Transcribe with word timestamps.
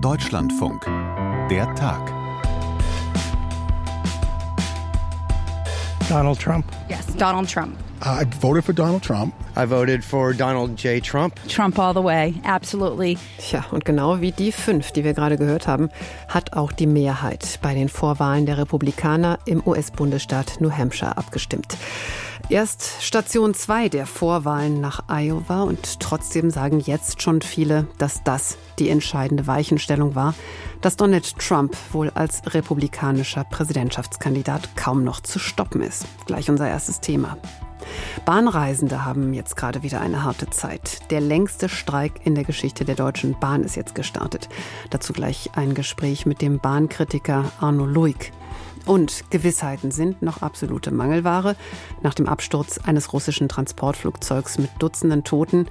Deutschlandfunk. 0.00 0.84
Der 1.50 1.72
Tag. 1.76 2.12
Donald 6.08 6.40
Trump. 6.40 6.64
Yes, 6.88 7.06
Donald 7.16 7.48
Trump. 7.48 7.76
I 8.02 8.24
voted 8.40 8.64
for 8.64 8.72
Donald 8.72 9.02
Trump. 9.02 9.34
I 9.56 9.66
voted 9.66 10.04
for 10.04 10.32
Donald 10.34 10.76
J. 10.76 11.00
Trump. 11.00 11.38
Trump 11.48 11.78
all 11.78 11.92
the 11.92 12.02
way, 12.02 12.34
absolutely. 12.44 13.18
Tja, 13.38 13.64
und 13.70 13.84
genau 13.84 14.20
wie 14.20 14.32
die 14.32 14.50
fünf, 14.52 14.92
die 14.92 15.04
wir 15.04 15.14
gerade 15.14 15.36
gehört 15.36 15.66
haben, 15.66 15.90
hat 16.28 16.54
auch 16.54 16.72
die 16.72 16.86
Mehrheit 16.86 17.58
bei 17.62 17.74
den 17.74 17.88
Vorwahlen 17.88 18.46
der 18.46 18.58
Republikaner 18.58 19.38
im 19.46 19.64
US-Bundesstaat 19.66 20.60
New 20.60 20.70
Hampshire 20.70 21.16
abgestimmt. 21.16 21.76
Erst 22.50 23.02
Station 23.02 23.52
2 23.52 23.90
der 23.90 24.06
Vorwahlen 24.06 24.80
nach 24.80 25.04
Iowa 25.08 25.64
und 25.64 26.00
trotzdem 26.00 26.50
sagen 26.50 26.80
jetzt 26.80 27.20
schon 27.20 27.42
viele, 27.42 27.86
dass 27.98 28.24
das 28.24 28.56
die 28.78 28.88
entscheidende 28.88 29.46
Weichenstellung 29.46 30.14
war, 30.14 30.34
dass 30.80 30.96
Donald 30.96 31.38
Trump 31.38 31.76
wohl 31.92 32.08
als 32.08 32.40
republikanischer 32.54 33.44
Präsidentschaftskandidat 33.44 34.76
kaum 34.76 35.04
noch 35.04 35.20
zu 35.20 35.38
stoppen 35.38 35.82
ist. 35.82 36.06
Gleich 36.24 36.48
unser 36.48 36.66
erstes 36.66 37.00
Thema. 37.00 37.36
Bahnreisende 38.24 39.04
haben 39.04 39.34
jetzt 39.34 39.56
gerade 39.56 39.82
wieder 39.82 40.00
eine 40.00 40.24
harte 40.24 40.48
Zeit. 40.48 41.10
Der 41.10 41.20
längste 41.20 41.68
Streik 41.68 42.24
in 42.24 42.34
der 42.34 42.44
Geschichte 42.44 42.86
der 42.86 42.94
Deutschen 42.94 43.38
Bahn 43.38 43.62
ist 43.62 43.76
jetzt 43.76 43.94
gestartet. 43.94 44.48
Dazu 44.88 45.12
gleich 45.12 45.50
ein 45.54 45.74
Gespräch 45.74 46.24
mit 46.24 46.40
dem 46.40 46.60
Bahnkritiker 46.60 47.44
Arno 47.60 47.84
Luig. 47.84 48.32
Und 48.86 49.30
Gewissheiten 49.30 49.90
sind 49.90 50.22
noch 50.22 50.42
absolute 50.42 50.90
Mangelware 50.90 51.56
nach 52.02 52.14
dem 52.14 52.28
Absturz 52.28 52.78
eines 52.78 53.12
russischen 53.12 53.48
Transportflugzeugs 53.48 54.58
mit 54.58 54.70
Dutzenden 54.78 55.24
Toten. 55.24 55.66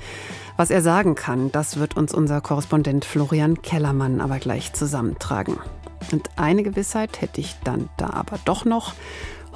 Was 0.56 0.70
er 0.70 0.82
sagen 0.82 1.16
kann, 1.16 1.52
das 1.52 1.78
wird 1.78 1.98
uns 1.98 2.14
unser 2.14 2.42
Korrespondent 2.42 3.06
Florian 3.06 3.62
Kellermann 3.62 4.22
aber 4.22 4.40
gleich 4.40 4.74
zusammentragen. 4.74 5.58
Und 6.12 6.30
eine 6.36 6.64
Gewissheit 6.64 7.22
hätte 7.22 7.42
ich 7.42 7.56
dann 7.64 7.90
da 7.98 8.12
aber 8.12 8.40
doch 8.46 8.66
noch. 8.66 8.94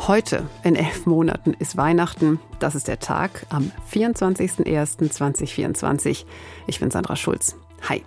Heute, 0.08 0.48
in 0.64 0.76
elf 0.76 1.06
Monaten, 1.06 1.54
ist 1.54 1.78
Weihnachten. 1.78 2.40
Das 2.60 2.74
ist 2.76 2.88
der 2.88 3.00
Tag 3.00 3.46
am 3.50 3.72
24.01.2024. 3.92 6.26
Ich 6.66 6.80
bin 6.80 6.90
Sandra 6.90 7.16
Schulz. 7.16 7.56
Hi. 7.88 8.04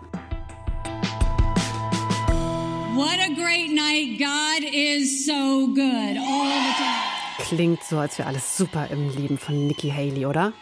God 4.02 4.64
is 4.64 5.24
so 5.24 5.68
good 5.68 6.16
all 6.16 6.44
the 6.44 6.72
time. 6.76 7.14
Klingt 7.38 7.84
so, 7.84 7.98
als 7.98 8.18
wäre 8.18 8.28
alles 8.28 8.56
super 8.56 8.88
im 8.90 9.08
Leben 9.16 9.38
von 9.38 9.66
Nikki 9.68 9.90
Haley, 9.90 10.26
oder? 10.26 10.52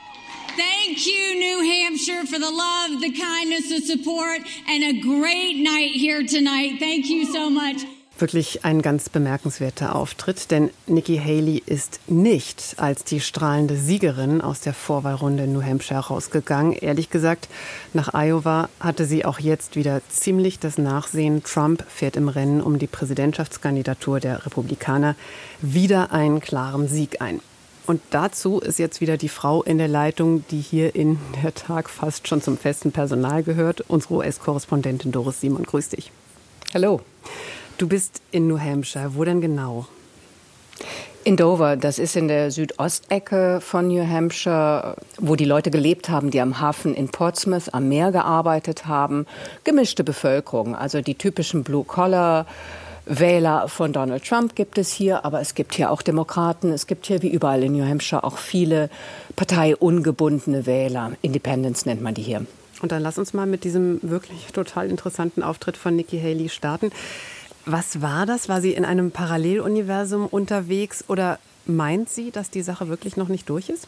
Thank 0.57 1.07
you, 1.07 1.39
New 1.39 1.63
Hampshire, 1.63 2.27
for 2.27 2.39
the 2.39 2.51
love, 2.51 3.01
the 3.01 3.11
kindness, 3.11 3.71
the 3.71 3.81
support, 3.81 4.43
and 4.69 4.85
a 4.85 5.01
great 5.01 5.57
night 5.63 5.93
here 5.93 6.23
tonight. 6.27 6.79
Thank 6.79 7.09
you 7.09 7.25
so 7.25 7.49
much. 7.49 7.87
Wirklich 8.23 8.65
ein 8.65 8.83
ganz 8.83 9.09
bemerkenswerter 9.09 9.97
Auftritt, 9.97 10.53
denn 10.53 10.70
Nikki 10.87 11.19
Haley 11.19 11.61
ist 11.67 11.98
nicht 12.06 12.77
als 12.77 13.03
die 13.03 13.19
strahlende 13.19 13.77
Siegerin 13.77 14.41
aus 14.41 14.61
der 14.61 14.75
Vorwahlrunde 14.75 15.42
in 15.42 15.53
New 15.53 15.61
Hampshire 15.61 15.98
rausgegangen. 15.98 16.73
Ehrlich 16.73 17.11
gesagt, 17.11 17.48
nach 17.95 18.14
Iowa 18.14 18.69
hatte 18.79 19.06
sie 19.06 19.25
auch 19.25 19.41
jetzt 19.41 19.75
wieder 19.75 20.03
ziemlich 20.09 20.61
das 20.61 20.79
Nachsehen. 20.79 21.42
Trump 21.42 21.84
fährt 21.89 22.14
im 22.14 22.29
Rennen 22.29 22.61
um 22.61 22.79
die 22.79 22.87
Präsidentschaftskandidatur 22.87 24.20
der 24.20 24.47
Republikaner 24.47 25.17
wieder 25.61 26.12
einen 26.12 26.39
klaren 26.39 26.86
Sieg 26.86 27.20
ein. 27.20 27.41
Und 27.89 28.01
dazu 28.11 28.61
ist 28.61 28.79
jetzt 28.79 29.01
wieder 29.01 29.17
die 29.17 29.31
Frau 29.31 29.64
in 29.64 29.79
der 29.79 29.89
Leitung, 29.89 30.45
die 30.53 30.61
hier 30.61 30.95
in 30.95 31.19
der 31.42 31.55
Tag 31.55 31.91
fast 31.91 32.29
schon 32.29 32.41
zum 32.41 32.57
festen 32.57 32.92
Personal 32.92 33.42
gehört, 33.42 33.81
unsere 33.89 34.14
US-Korrespondentin 34.14 35.11
Doris 35.11 35.41
Simon. 35.41 35.64
Grüß 35.64 35.89
dich. 35.89 36.12
Hallo. 36.73 37.01
Du 37.83 37.89
bist 37.89 38.23
in 38.31 38.47
New 38.47 38.61
Hampshire. 38.61 39.17
Wo 39.17 39.25
denn 39.25 39.41
genau? 39.41 39.89
In 41.25 41.37
Dover, 41.37 41.75
das 41.75 41.99
ist 41.99 42.15
in 42.15 42.29
der 42.29 42.53
Südostecke 42.53 43.61
von 43.61 43.89
New 43.89 44.07
Hampshire, 44.07 44.95
wo 45.19 45.35
die 45.35 45.45
Leute 45.45 45.73
gelebt 45.73 46.09
haben, 46.09 46.31
die 46.31 46.41
am 46.41 46.61
Hafen 46.61 46.95
in 46.95 47.09
Portsmouth 47.09 47.75
am 47.75 47.89
Meer 47.89 48.13
gearbeitet 48.13 48.87
haben. 48.87 49.27
Gemischte 49.65 50.05
Bevölkerung, 50.05 50.77
also 50.77 51.01
die 51.01 51.17
typischen 51.17 51.65
Blue-Collar. 51.65 52.47
Wähler 53.07 53.67
von 53.67 53.92
Donald 53.92 54.25
Trump 54.25 54.55
gibt 54.55 54.79
es 54.79 54.92
hier, 54.92 55.25
aber 55.25 55.41
es 55.41 55.57
gibt 55.57 55.75
hier 55.75 55.91
auch 55.91 56.03
Demokraten. 56.03 56.71
Es 56.71 56.87
gibt 56.87 57.07
hier 57.07 57.21
wie 57.23 57.31
überall 57.31 57.65
in 57.65 57.73
New 57.73 57.85
Hampshire 57.85 58.23
auch 58.23 58.39
viele 58.39 58.91
parteiungebundene 59.35 60.67
Wähler. 60.67 61.15
Independents 61.21 61.85
nennt 61.85 62.01
man 62.01 62.15
die 62.15 62.23
hier. 62.23 62.47
Und 62.81 62.92
dann 62.92 63.03
lass 63.03 63.19
uns 63.19 63.33
mal 63.33 63.47
mit 63.47 63.65
diesem 63.65 63.98
wirklich 64.03 64.47
total 64.53 64.89
interessanten 64.89 65.42
Auftritt 65.42 65.77
von 65.77 65.95
Nikki 65.97 66.21
Haley 66.21 66.48
starten. 66.48 66.91
Was 67.64 68.02
war 68.02 68.27
das? 68.27 68.48
War 68.48 68.61
sie 68.61 68.73
in 68.73 68.84
einem 68.84 69.11
Paralleluniversum 69.11 70.27
unterwegs 70.27 71.05
oder 71.08 71.39
meint 71.64 72.08
sie, 72.08 72.30
dass 72.30 72.50
die 72.50 72.62
Sache 72.62 72.89
wirklich 72.89 73.17
noch 73.17 73.28
nicht 73.28 73.48
durch 73.48 73.68
ist? 73.68 73.86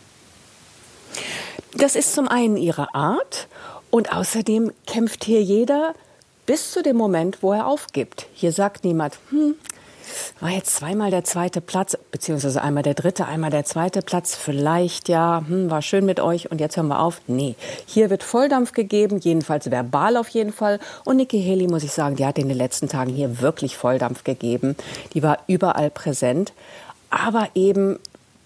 Das 1.75 1.97
ist 1.97 2.15
zum 2.15 2.29
einen 2.29 2.57
ihre 2.57 2.95
Art 2.95 3.49
und 3.91 4.13
außerdem 4.13 4.73
kämpft 4.87 5.25
hier 5.25 5.43
jeder 5.43 5.95
bis 6.47 6.71
zu 6.71 6.83
dem 6.83 6.97
Moment, 6.97 7.43
wo 7.43 7.53
er 7.53 7.67
aufgibt. 7.67 8.27
Hier 8.35 8.53
sagt 8.53 8.85
niemand, 8.85 9.19
hm, 9.31 9.55
war 10.41 10.51
jetzt 10.51 10.75
zweimal 10.75 11.11
der 11.11 11.25
zweite 11.25 11.61
Platz, 11.61 11.97
beziehungsweise 12.11 12.63
einmal 12.63 12.83
der 12.83 12.95
dritte, 12.95 13.27
einmal 13.27 13.51
der 13.51 13.65
zweite 13.65 14.03
Platz. 14.03 14.35
Vielleicht 14.35 15.09
ja, 15.09 15.43
hm, 15.47 15.71
war 15.71 15.83
schön 15.83 16.07
mit 16.07 16.21
euch 16.21 16.51
und 16.51 16.61
jetzt 16.61 16.77
hören 16.77 16.89
wir 16.89 17.01
auf. 17.01 17.21
Nee, 17.27 17.55
hier 17.87 18.11
wird 18.11 18.23
Volldampf 18.23 18.73
gegeben, 18.73 19.19
jedenfalls 19.19 19.71
verbal 19.71 20.17
auf 20.17 20.29
jeden 20.29 20.53
Fall. 20.53 20.81
Und 21.05 21.17
Nikki 21.17 21.43
Haley, 21.43 21.69
muss 21.69 21.85
ich 21.85 21.93
sagen, 21.93 22.17
die 22.17 22.27
hat 22.27 22.39
in 22.39 22.49
den 22.49 22.59
letzten 22.59 22.89
Tagen 22.89 23.13
hier 23.13 23.41
wirklich 23.41 23.77
Volldampf 23.77 24.25
gegeben. 24.25 24.77
Die 25.15 25.23
war 25.23 25.39
überall 25.47 25.91
präsent. 25.91 26.53
Aber 27.11 27.49
eben 27.55 27.99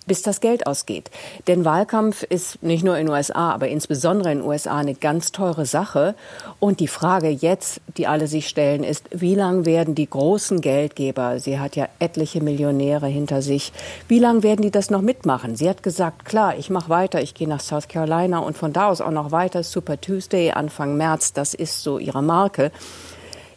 bis 0.09 0.23
das 0.23 0.41
Geld 0.41 0.67
ausgeht. 0.67 1.11
Denn 1.47 1.65
Wahlkampf 1.65 2.25
ist 2.25 2.61
nicht 2.63 2.83
nur 2.83 2.99
in 2.99 3.07
den 3.07 3.15
USA, 3.15 3.53
aber 3.53 3.69
insbesondere 3.69 4.33
in 4.33 4.39
den 4.39 4.47
USA 4.47 4.79
eine 4.79 4.95
ganz 4.95 5.31
teure 5.31 5.67
Sache. 5.67 6.17
Und 6.59 6.81
die 6.81 6.89
Frage 6.89 7.29
jetzt, 7.29 7.81
die 7.97 8.09
alle 8.09 8.27
sich 8.27 8.49
stellen, 8.49 8.83
ist, 8.83 9.05
wie 9.13 9.37
lange 9.37 9.65
werden 9.65 9.95
die 9.95 10.11
großen 10.11 10.61
Geldgeber, 10.61 11.39
sie 11.39 11.61
hat 11.61 11.77
ja 11.77 11.89
etliche 12.01 12.43
Millionäre 12.43 13.07
hinter 13.07 13.43
sich, 13.43 13.73
wie 14.09 14.19
lange 14.19 14.43
werden 14.43 14.63
die 14.63 14.73
das 14.73 14.91
noch 14.91 15.03
mitmachen? 15.03 15.55
Sie 15.55 15.69
hat 15.69 15.85
gesagt, 15.85 16.25
klar, 16.25 16.57
ich 16.59 16.71
mache 16.71 16.89
weiter, 16.89 17.23
ich 17.23 17.35
gehe 17.35 17.49
nach 17.49 17.61
South 17.61 17.87
Carolina 17.87 18.39
und 18.39 18.59
von 18.59 18.73
da 18.73 18.89
aus 18.89 19.01
auch 19.01 19.11
noch 19.11 19.31
weiter, 19.31 19.63
Super 19.63 20.01
Tuesday 20.01 20.51
Anfang 20.51 20.97
März, 20.97 21.33
das 21.33 21.55
ist 21.55 21.83
so 21.83 21.99
ihre 21.99 22.23
Marke. 22.23 22.73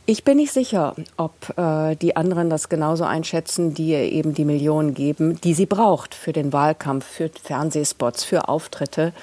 Ich 0.05 0.23
bin 0.23 0.37
nicht 0.37 0.51
sicher, 0.51 0.95
ob 1.15 1.57
äh, 1.57 1.95
die 1.95 2.15
anderen 2.15 2.49
das 2.49 2.69
genauso 2.69 3.03
einschätzen, 3.03 3.73
die 3.73 3.89
ihr 3.89 4.11
eben 4.11 4.33
die 4.33 4.45
Millionen 4.45 4.93
geben, 4.93 5.39
die 5.41 5.53
sie 5.53 5.67
braucht 5.67 6.15
für 6.15 6.33
den 6.33 6.51
Wahlkampf, 6.51 7.05
für 7.05 7.29
Fernsehspots, 7.29 8.23
für 8.23 8.49
Auftritte. 8.49 9.13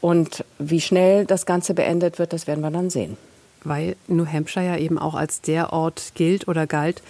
Und 0.00 0.44
wie 0.58 0.80
schnell 0.80 1.26
das 1.26 1.44
Ganze 1.44 1.74
beendet 1.74 2.18
wird, 2.18 2.32
das 2.32 2.46
werden 2.46 2.60
wir 2.60 2.70
dann 2.70 2.90
sehen. 2.90 3.16
Weil 3.64 3.96
New 4.06 4.26
Hampshire 4.26 4.64
ja 4.64 4.76
eben 4.76 4.96
auch 4.96 5.14
als 5.14 5.40
der 5.40 5.72
Ort 5.72 6.12
gilt 6.14 6.46
oder 6.46 6.68
galt, 6.68 7.02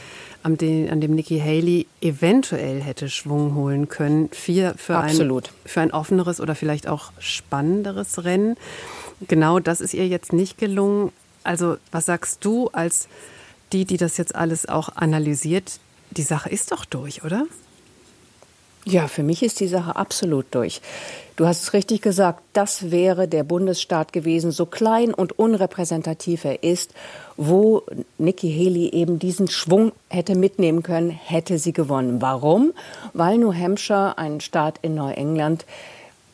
an 0.42 0.56
dem, 0.56 0.90
an 0.90 1.00
dem 1.02 1.14
Nikki 1.14 1.38
Haley 1.38 1.86
eventuell 2.00 2.80
hätte 2.80 3.10
Schwung 3.10 3.54
holen 3.54 3.88
können 3.88 4.30
für, 4.32 4.74
für, 4.78 4.96
ein, 4.96 5.42
für 5.66 5.80
ein 5.80 5.92
offeneres 5.92 6.40
oder 6.40 6.54
vielleicht 6.54 6.88
auch 6.88 7.12
spannenderes 7.18 8.24
Rennen. 8.24 8.56
Genau 9.28 9.58
das 9.58 9.80
ist 9.82 9.92
ihr 9.92 10.08
jetzt 10.08 10.32
nicht 10.32 10.56
gelungen. 10.56 11.12
Also 11.46 11.76
was 11.92 12.06
sagst 12.06 12.44
du 12.44 12.68
als 12.72 13.08
die, 13.72 13.84
die 13.84 13.96
das 13.96 14.16
jetzt 14.16 14.34
alles 14.34 14.68
auch 14.68 14.90
analysiert? 14.96 15.78
Die 16.10 16.22
Sache 16.22 16.50
ist 16.50 16.72
doch 16.72 16.84
durch, 16.84 17.24
oder? 17.24 17.46
Ja, 18.84 19.08
für 19.08 19.24
mich 19.24 19.42
ist 19.42 19.58
die 19.58 19.66
Sache 19.66 19.96
absolut 19.96 20.46
durch. 20.52 20.80
Du 21.34 21.44
hast 21.44 21.64
es 21.64 21.72
richtig 21.72 22.02
gesagt, 22.02 22.42
das 22.52 22.92
wäre 22.92 23.26
der 23.26 23.42
Bundesstaat 23.42 24.12
gewesen, 24.12 24.52
so 24.52 24.64
klein 24.64 25.12
und 25.12 25.38
unrepräsentativ 25.38 26.44
er 26.44 26.62
ist, 26.62 26.94
wo 27.36 27.82
Nikki 28.16 28.48
Haley 28.48 28.90
eben 28.90 29.18
diesen 29.18 29.48
Schwung 29.48 29.90
hätte 30.08 30.36
mitnehmen 30.36 30.84
können, 30.84 31.10
hätte 31.10 31.58
sie 31.58 31.72
gewonnen. 31.72 32.22
Warum? 32.22 32.72
Weil 33.12 33.38
New 33.38 33.52
Hampshire, 33.52 34.18
ein 34.18 34.40
Staat 34.40 34.78
in 34.82 34.94
Neuengland, 34.94 35.66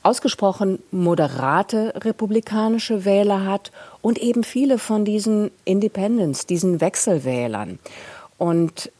ausgesprochen 0.03 0.79
moderate 0.91 1.95
republikanische 1.97 3.05
Wähler 3.05 3.47
hat 3.47 3.73
und 4.03 4.19
eben 4.19 4.45
viele 4.45 4.79
von 4.79 5.05
diesen 5.05 5.51
Independents, 5.65 6.47
diesen 6.47 6.81
Wechselwählern. 6.81 7.79
Und 8.37 8.91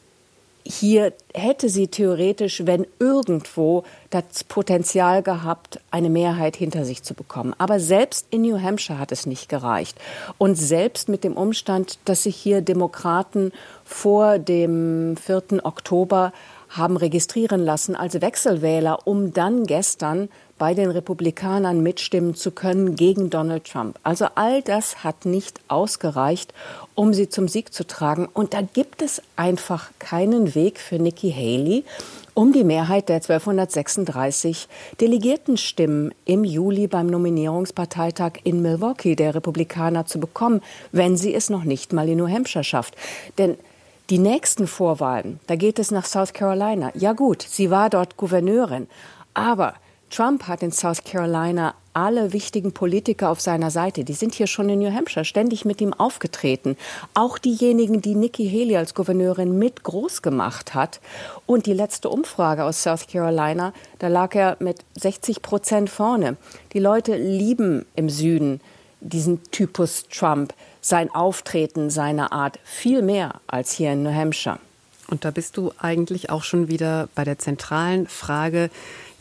hier 0.65 1.11
hätte 1.33 1.67
sie 1.67 1.87
theoretisch, 1.89 2.65
wenn 2.65 2.87
irgendwo, 2.99 3.83
das 4.09 4.45
Potenzial 4.45 5.21
gehabt, 5.21 5.81
eine 5.91 6.09
Mehrheit 6.09 6.55
hinter 6.55 6.85
sich 6.85 7.03
zu 7.03 7.13
bekommen. 7.13 7.53
Aber 7.57 7.79
selbst 7.79 8.27
in 8.29 8.43
New 8.43 8.61
Hampshire 8.61 8.97
hat 8.97 9.11
es 9.11 9.25
nicht 9.25 9.49
gereicht. 9.49 9.97
Und 10.37 10.55
selbst 10.55 11.09
mit 11.09 11.23
dem 11.25 11.35
Umstand, 11.35 11.99
dass 12.05 12.23
sich 12.23 12.35
hier 12.35 12.61
Demokraten 12.61 13.51
vor 13.83 14.39
dem 14.39 15.17
4. 15.17 15.65
Oktober 15.65 16.31
haben 16.69 16.97
registrieren 16.97 17.63
lassen 17.63 17.95
als 17.95 18.21
Wechselwähler, 18.21 19.05
um 19.05 19.33
dann 19.33 19.65
gestern 19.65 20.29
bei 20.57 20.73
den 20.73 20.91
Republikanern 20.91 21.81
mitstimmen 21.81 22.35
zu 22.35 22.51
können 22.51 22.95
gegen 22.95 23.29
Donald 23.29 23.65
Trump. 23.65 23.99
Also 24.03 24.27
all 24.35 24.61
das 24.61 25.03
hat 25.03 25.25
nicht 25.25 25.59
ausgereicht, 25.67 26.53
um 26.95 27.13
sie 27.13 27.29
zum 27.29 27.47
Sieg 27.47 27.73
zu 27.73 27.85
tragen. 27.85 28.27
Und 28.33 28.53
da 28.53 28.61
gibt 28.61 29.01
es 29.01 29.21
einfach 29.35 29.89
keinen 29.99 30.55
Weg 30.55 30.79
für 30.79 30.99
Nikki 30.99 31.31
Haley, 31.31 31.83
um 32.33 32.51
die 32.53 32.63
Mehrheit 32.63 33.09
der 33.09 33.17
1236 33.17 34.67
Delegiertenstimmen 35.01 36.13
im 36.25 36.43
Juli 36.43 36.87
beim 36.87 37.07
Nominierungsparteitag 37.07 38.33
in 38.43 38.61
Milwaukee 38.61 39.15
der 39.15 39.35
Republikaner 39.35 40.05
zu 40.05 40.19
bekommen, 40.19 40.61
wenn 40.91 41.17
sie 41.17 41.33
es 41.33 41.49
noch 41.49 41.63
nicht 41.63 41.93
mal 41.93 42.09
in 42.09 42.17
New 42.17 42.27
Hampshire 42.27 42.63
schafft. 42.63 42.95
Denn 43.37 43.57
die 44.09 44.19
nächsten 44.19 44.67
Vorwahlen, 44.67 45.39
da 45.47 45.55
geht 45.55 45.79
es 45.79 45.91
nach 45.91 46.05
South 46.05 46.33
Carolina. 46.33 46.91
Ja 46.93 47.13
gut, 47.13 47.41
sie 47.41 47.71
war 47.71 47.89
dort 47.89 48.17
Gouverneurin, 48.17 48.87
aber 49.33 49.75
Trump 50.13 50.47
hat 50.47 50.61
in 50.61 50.71
South 50.71 51.03
Carolina 51.03 51.73
alle 51.93 52.33
wichtigen 52.33 52.71
Politiker 52.71 53.31
auf 53.31 53.41
seiner 53.41 53.71
Seite. 53.71 54.03
Die 54.03 54.13
sind 54.13 54.35
hier 54.35 54.45
schon 54.45 54.69
in 54.69 54.77
New 54.77 54.93
Hampshire 54.93 55.25
ständig 55.25 55.65
mit 55.65 55.81
ihm 55.81 55.91
aufgetreten. 55.91 56.77
Auch 57.15 57.39
diejenigen, 57.39 57.99
die 57.99 58.13
Nikki 58.13 58.47
Haley 58.47 58.77
als 58.77 58.93
Gouverneurin 58.93 59.57
mit 59.57 59.81
groß 59.81 60.21
gemacht 60.21 60.75
hat. 60.75 60.99
Und 61.47 61.65
die 61.65 61.73
letzte 61.73 62.09
Umfrage 62.09 62.63
aus 62.63 62.83
South 62.83 63.07
Carolina, 63.11 63.73
da 63.97 64.07
lag 64.07 64.35
er 64.35 64.55
mit 64.59 64.81
60 64.99 65.41
Prozent 65.41 65.89
vorne. 65.89 66.37
Die 66.73 66.79
Leute 66.79 67.15
lieben 67.15 67.83
im 67.95 68.07
Süden 68.07 68.61
diesen 68.99 69.41
Typus 69.49 70.05
Trump, 70.09 70.53
sein 70.79 71.09
Auftreten, 71.09 71.89
seine 71.89 72.31
Art 72.31 72.59
viel 72.63 73.01
mehr 73.01 73.41
als 73.47 73.71
hier 73.71 73.93
in 73.93 74.03
New 74.03 74.13
Hampshire. 74.13 74.59
Und 75.07 75.25
da 75.25 75.31
bist 75.31 75.57
du 75.57 75.71
eigentlich 75.79 76.29
auch 76.29 76.43
schon 76.43 76.67
wieder 76.67 77.09
bei 77.15 77.23
der 77.23 77.37
zentralen 77.39 78.07
Frage, 78.07 78.69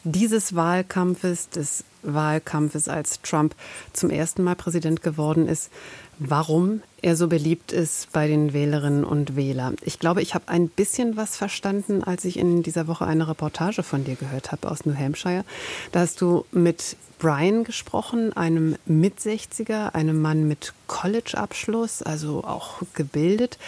dieses 0.05 0.55
Wahlkampfes, 0.55 1.51
des 1.51 1.85
Wahlkampfes, 2.03 2.89
als 2.89 3.21
Trump 3.23 3.55
zum 3.93 4.11
ersten 4.11 4.43
Mal 4.43 4.57
Präsident 4.57 5.03
geworden 5.03 5.47
ist, 5.49 5.71
warum 6.19 6.83
er 7.01 7.17
so 7.17 7.29
beliebt 7.29 7.73
ist 7.73 8.13
bei 8.13 8.29
den 8.29 8.53
Wählerinnen 8.53 9.05
und 9.05 9.35
Wählern. 9.35 9.77
Ich 9.83 9.99
glaube, 9.99 10.23
ich 10.23 10.35
habe 10.35 10.49
ein 10.49 10.69
bisschen 10.69 11.17
was 11.17 11.37
verstanden, 11.37 12.05
als 12.05 12.25
ich 12.25 12.39
in 12.39 12.63
dieser 12.63 12.87
Woche 12.87 13.07
eine 13.07 13.29
Reportage 13.29 13.83
von 13.83 14.05
dir 14.05 14.17
gehört 14.17 14.53
habe 14.53 14.71
aus 14.71 14.87
New 14.87 14.95
Hampshire. 14.95 15.45
Da 15.91 16.01
hast 16.01 16.21
du 16.21 16.45
mit 16.53 16.97
Brian 17.19 17.65
gesprochen, 17.65 18.33
einem 18.33 18.77
Mit-60er, 18.87 19.95
einem 19.95 20.21
Mann 20.21 20.47
mit 20.47 20.75
College-Abschluss, 20.87 22.03
also 22.03 22.45
auch 22.45 22.83
gebildet, 22.95 23.59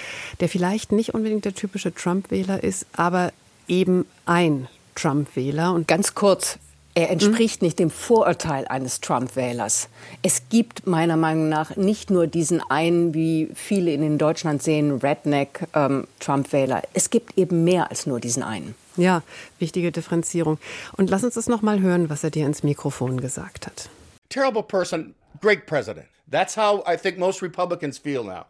der 0.41 0.49
vielleicht 0.49 0.93
nicht 0.93 1.15
unbedingt 1.15 1.45
der 1.45 1.55
typische 1.55 1.95
Trump-Wähler 1.95 2.63
ist, 2.63 2.87
aber 2.97 3.33
eben 3.69 4.07
ein 4.27 4.69
Trump-Wähler. 4.95 5.73
Und 5.73 5.89
ganz 5.89 6.15
kurz, 6.15 6.59
er 6.95 7.11
entspricht 7.11 7.61
nicht 7.61 7.81
dem 7.81 7.91
Vorurteil 7.91 8.69
eines 8.69 9.01
Trump-Wählers. 9.01 9.89
Es 10.23 10.43
gibt 10.49 10.87
meiner 10.87 11.17
Meinung 11.17 11.49
nach 11.49 11.77
nicht 11.77 12.11
nur 12.11 12.29
diesen 12.29 12.63
einen, 12.71 13.15
wie 13.15 13.51
viele 13.55 13.93
in 13.93 14.17
Deutschland 14.17 14.63
sehen, 14.63 14.99
Redneck-Trump-Wähler. 14.99 16.77
Ähm, 16.77 16.91
es 16.93 17.11
gibt 17.11 17.37
eben 17.37 17.65
mehr 17.65 17.91
als 17.91 18.07
nur 18.07 18.21
diesen 18.21 18.45
einen. 18.45 18.77
Ja, 18.97 19.23
wichtige 19.59 19.91
Differenzierung. 19.91 20.59
Und 20.97 21.11
lass 21.11 21.25
uns 21.25 21.35
das 21.35 21.49
noch 21.49 21.63
mal 21.63 21.81
hören, 21.81 22.11
was 22.11 22.23
er 22.23 22.31
dir 22.31 22.47
ins 22.47 22.63
Mikrofon 22.63 23.21
gesagt 23.21 23.67
hat. 23.67 23.89
Terrible 24.29 24.63
person, 24.63 25.15
great 25.41 25.67
president. 25.67 26.07
That's 26.31 26.57
how 26.57 26.83
I 26.87 26.97
think 26.97 27.19
most 27.19 27.43
Republicans 27.43 27.99
feel 27.99 28.25
now. 28.25 28.47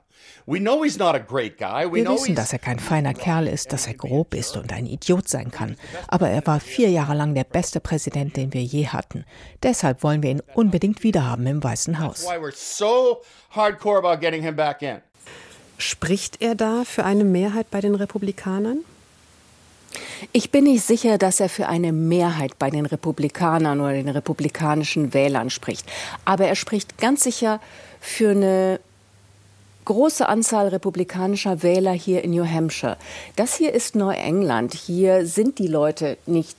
Wir 0.46 0.64
wissen, 2.08 2.34
dass 2.34 2.52
er 2.52 2.58
kein 2.58 2.78
feiner 2.78 3.14
Kerl 3.14 3.46
ist, 3.46 3.72
dass 3.72 3.86
er 3.86 3.94
grob 3.94 4.34
ist 4.34 4.56
und 4.56 4.72
ein 4.72 4.86
Idiot 4.86 5.28
sein 5.28 5.50
kann. 5.50 5.76
Aber 6.08 6.28
er 6.28 6.46
war 6.46 6.60
vier 6.60 6.90
Jahre 6.90 7.14
lang 7.14 7.34
der 7.34 7.44
beste 7.44 7.80
Präsident, 7.80 8.36
den 8.36 8.52
wir 8.52 8.62
je 8.62 8.86
hatten. 8.86 9.24
Deshalb 9.62 10.02
wollen 10.02 10.22
wir 10.22 10.30
ihn 10.30 10.42
unbedingt 10.54 11.02
wiederhaben 11.02 11.46
im 11.46 11.62
Weißen 11.62 11.98
Haus. 11.98 12.26
Spricht 15.76 16.40
er 16.40 16.54
da 16.54 16.84
für 16.84 17.04
eine 17.04 17.24
Mehrheit 17.24 17.70
bei 17.70 17.80
den 17.80 17.94
Republikanern? 17.94 18.84
Ich 20.32 20.50
bin 20.50 20.64
nicht 20.64 20.84
sicher, 20.84 21.18
dass 21.18 21.40
er 21.40 21.48
für 21.48 21.68
eine 21.68 21.92
Mehrheit 21.92 22.58
bei 22.58 22.70
den 22.70 22.86
Republikanern 22.86 23.80
oder 23.80 23.92
den 23.92 24.08
republikanischen 24.08 25.14
Wählern 25.14 25.50
spricht. 25.50 25.86
Aber 26.24 26.46
er 26.46 26.56
spricht 26.56 26.98
ganz 26.98 27.22
sicher 27.24 27.60
für 28.00 28.30
eine 28.30 28.80
große 29.84 30.28
Anzahl 30.28 30.68
republikanischer 30.68 31.62
Wähler 31.62 31.92
hier 31.92 32.24
in 32.24 32.30
New 32.32 32.46
Hampshire. 32.46 32.96
Das 33.36 33.56
hier 33.56 33.72
ist 33.72 33.94
Neuengland. 33.94 34.74
Hier 34.74 35.26
sind 35.26 35.58
die 35.58 35.66
Leute 35.66 36.16
nicht 36.26 36.56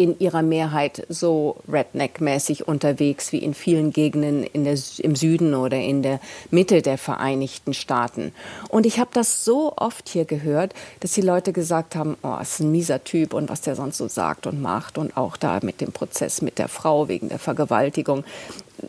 in 0.00 0.18
ihrer 0.18 0.40
Mehrheit 0.40 1.04
so 1.10 1.56
redneck-mäßig 1.70 2.62
unterwegs 2.66 3.32
wie 3.32 3.38
in 3.38 3.52
vielen 3.52 3.92
Gegenden 3.92 4.44
in 4.44 4.64
der, 4.64 4.78
im 5.00 5.14
Süden 5.14 5.54
oder 5.54 5.76
in 5.76 6.02
der 6.02 6.20
Mitte 6.50 6.80
der 6.80 6.96
Vereinigten 6.96 7.74
Staaten. 7.74 8.32
Und 8.70 8.86
ich 8.86 8.98
habe 8.98 9.10
das 9.12 9.44
so 9.44 9.74
oft 9.76 10.08
hier 10.08 10.24
gehört, 10.24 10.72
dass 11.00 11.12
die 11.12 11.20
Leute 11.20 11.52
gesagt 11.52 11.96
haben, 11.96 12.16
oh, 12.22 12.34
ist 12.40 12.60
ein 12.60 12.70
mieser 12.70 13.04
Typ 13.04 13.34
und 13.34 13.50
was 13.50 13.60
der 13.60 13.76
sonst 13.76 13.98
so 13.98 14.08
sagt 14.08 14.46
und 14.46 14.62
macht 14.62 14.96
und 14.96 15.18
auch 15.18 15.36
da 15.36 15.60
mit 15.62 15.82
dem 15.82 15.92
Prozess 15.92 16.40
mit 16.40 16.58
der 16.58 16.68
Frau 16.68 17.08
wegen 17.08 17.28
der 17.28 17.38
Vergewaltigung. 17.38 18.24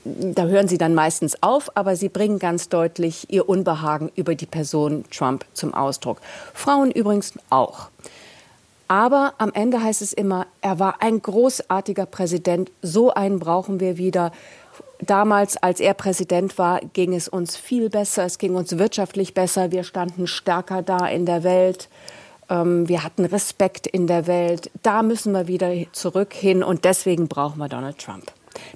Da 0.06 0.46
hören 0.46 0.69
sie 0.69 0.78
dann 0.78 0.96
meistens 0.96 1.44
auf, 1.44 1.75
aber 1.75 1.98
sie 1.98 2.08
bringen 2.08 2.40
ganz 2.40 2.69
deutlich 2.69 3.28
ihr 3.30 3.50
Unbehagen 3.50 4.10
über 4.16 4.34
die 4.36 4.46
Person 4.46 5.04
Trump 5.12 5.44
zum 5.52 5.74
Ausdruck. 5.74 6.22
Frauen 6.54 6.90
übrigens 6.90 7.34
auch. 7.50 7.90
Aber 8.92 9.36
am 9.38 9.54
Ende 9.54 9.82
heißt 9.82 10.02
es 10.02 10.12
immer, 10.12 10.48
er 10.60 10.78
war 10.78 11.02
ein 11.02 11.22
großartiger 11.22 12.06
Präsident. 12.06 12.74
So 12.82 13.14
einen 13.14 13.40
brauchen 13.40 13.80
wir 13.80 13.98
wieder. 13.98 14.34
Damals, 15.00 15.56
als 15.56 15.80
er 15.80 15.94
Präsident 15.94 16.58
war, 16.58 16.82
ging 16.92 17.14
es 17.14 17.30
uns 17.30 17.56
viel 17.56 17.90
besser. 17.90 18.26
Es 18.26 18.38
ging 18.38 18.54
uns 18.54 18.78
wirtschaftlich 18.78 19.34
besser. 19.34 19.72
Wir 19.72 19.86
standen 19.86 20.28
stärker 20.28 20.82
da 20.82 21.08
in 21.08 21.26
der 21.26 21.46
Welt. 21.46 21.88
Ähm, 22.50 22.90
wir 22.90 23.06
hatten 23.06 23.24
Respekt 23.24 23.88
in 23.88 24.08
der 24.08 24.28
Welt. 24.28 24.70
Da 24.84 25.04
müssen 25.04 25.32
wir 25.32 25.48
wieder 25.48 25.72
zurück 25.94 26.34
hin. 26.34 26.62
Und 26.62 26.84
deswegen 26.84 27.30
brauchen 27.30 27.60
wir 27.60 27.70
Donald 27.70 27.98
Trump. 27.98 28.26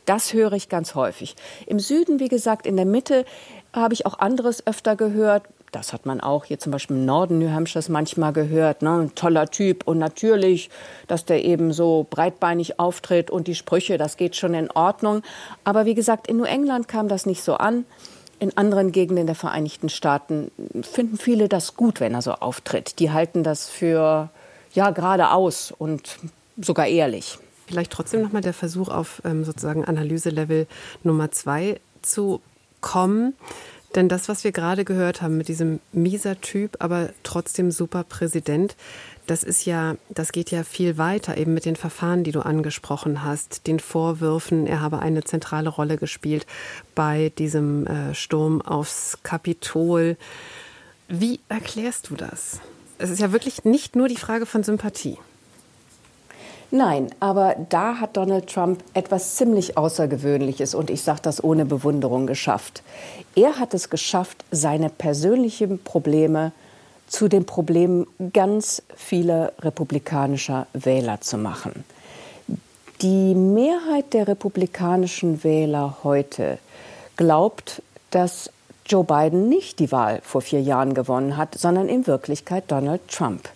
Das 0.06 0.32
höre 0.32 0.54
ich 0.54 0.70
ganz 0.70 0.96
häufig. 0.96 1.36
Im 1.66 1.80
Süden, 1.80 2.22
wie 2.22 2.30
gesagt, 2.30 2.68
in 2.68 2.78
der 2.78 2.86
Mitte 2.86 3.26
habe 3.74 3.94
ich 3.94 4.06
auch 4.06 4.20
anderes 4.20 4.66
öfter 4.66 4.96
gehört. 4.96 5.44
Das 5.76 5.92
hat 5.92 6.06
man 6.06 6.22
auch 6.22 6.46
hier 6.46 6.58
zum 6.58 6.72
Beispiel 6.72 6.96
im 6.96 7.04
Norden 7.04 7.38
New 7.38 7.52
Hampshires 7.52 7.90
manchmal 7.90 8.32
gehört. 8.32 8.82
Ne? 8.82 8.92
Ein 8.92 9.14
toller 9.14 9.48
Typ 9.52 9.86
und 9.86 9.98
natürlich, 9.98 10.70
dass 11.08 11.26
der 11.26 11.44
eben 11.44 11.74
so 11.74 12.08
breitbeinig 12.10 12.80
auftritt 12.80 13.30
und 13.30 13.48
die 13.48 13.56
Sprüche, 13.56 13.98
das 13.98 14.16
geht 14.16 14.38
schon 14.38 14.54
in 14.54 14.72
Ordnung. 14.72 15.22
Aber 15.66 15.86
wie 15.86 15.94
gesagt, 15.94 16.28
in 16.28 16.38
New 16.38 16.46
England 16.46 16.88
kam 16.88 17.10
das 17.10 17.26
nicht 17.26 17.44
so 17.44 17.56
an. 17.56 17.84
In 18.40 18.58
anderen 18.58 18.94
Gegenden 18.94 19.26
der 19.26 19.36
Vereinigten 19.36 19.90
Staaten 19.90 20.50
finden 20.82 21.18
viele 21.18 21.50
das 21.50 21.76
gut, 21.76 22.00
wenn 22.00 22.14
er 22.14 22.22
so 22.22 22.32
auftritt. 22.32 23.00
Die 23.00 23.12
halten 23.12 23.44
das 23.44 23.68
für 23.68 24.30
ja 24.74 24.92
geradeaus 24.92 25.74
und 25.78 26.20
sogar 26.56 26.88
ehrlich. 26.88 27.38
Vielleicht 27.68 27.92
trotzdem 27.92 28.22
noch 28.22 28.32
mal 28.32 28.42
der 28.42 28.54
Versuch 28.54 28.88
auf 28.88 29.22
ähm, 29.26 29.44
sozusagen 29.44 29.84
Analyselevel 29.84 30.68
Nummer 31.04 31.32
zwei 31.32 31.82
zu 32.02 32.40
kommen. 32.80 33.34
Denn 33.96 34.10
das, 34.10 34.28
was 34.28 34.44
wir 34.44 34.52
gerade 34.52 34.84
gehört 34.84 35.22
haben 35.22 35.38
mit 35.38 35.48
diesem 35.48 35.80
mieser 35.94 36.42
Typ, 36.42 36.78
aber 36.80 37.10
trotzdem 37.24 37.72
super 37.72 38.04
Präsident, 38.04 38.76
das 39.26 39.44
ist 39.44 39.66
ja, 39.66 39.96
das 40.10 40.34
geht 40.34 40.52
ja 40.52 40.64
viel 40.64 40.98
weiter, 40.98 41.38
eben 41.38 41.54
mit 41.54 41.66
den 41.66 41.78
Verfahren, 41.78 42.24
die 42.24 42.34
du 42.34 42.42
angesprochen 42.42 43.24
hast, 43.24 43.68
den 43.68 43.80
Vorwürfen, 43.80 44.68
er 44.68 44.82
habe 44.82 45.00
eine 45.00 45.24
zentrale 45.24 45.70
Rolle 45.70 45.98
gespielt 45.98 46.46
bei 46.94 47.32
diesem 47.38 47.88
äh, 47.88 48.14
Sturm 48.14 48.62
aufs 48.62 49.18
Kapitol. 49.24 50.18
Wie 51.08 51.40
erklärst 51.48 52.10
du 52.10 52.16
das? 52.16 52.60
Es 52.98 53.10
ist 53.10 53.20
ja 53.20 53.32
wirklich 53.32 53.64
nicht 53.64 53.96
nur 53.96 54.08
die 54.08 54.18
Frage 54.18 54.46
von 54.46 54.64
Sympathie. 54.64 55.18
Nein, 56.76 57.08
aber 57.22 57.56
da 57.70 58.02
hat 58.02 58.18
Donald 58.18 58.48
Trump 58.54 58.84
etwas 58.94 59.36
ziemlich 59.38 59.78
Außergewöhnliches 59.78 60.76
und 60.76 60.90
ich 60.90 61.04
sage 61.04 61.22
das 61.24 61.42
ohne 61.42 61.66
Bewunderung 61.66 62.28
geschafft. 62.28 62.84
Er 63.34 63.60
hat 63.60 63.74
es 63.74 63.90
geschafft, 63.90 64.44
seine 64.52 64.90
persönlichen 64.90 65.82
Probleme 65.82 66.52
zu 67.08 67.30
den 67.30 67.46
Problemen 67.46 68.08
ganz 68.34 68.84
vieler 68.94 69.54
republikanischer 69.62 70.68
Wähler 70.74 71.22
zu 71.22 71.38
machen. 71.38 71.86
Die 73.02 73.34
Mehrheit 73.36 74.14
der 74.14 74.28
republikanischen 74.28 75.46
Wähler 75.46 76.00
heute 76.04 76.58
glaubt, 77.16 77.82
dass 78.12 78.52
Joe 78.88 79.04
Biden 79.04 79.50
nicht 79.50 79.80
die 79.80 79.92
Wahl 79.92 80.22
vor 80.24 80.42
vier 80.42 80.62
Jahren 80.62 80.94
gewonnen 80.94 81.38
hat, 81.38 81.58
sondern 81.58 81.90
in 81.90 82.06
Wirklichkeit 82.06 82.66
Donald 82.68 83.08
Trump. 83.08 83.50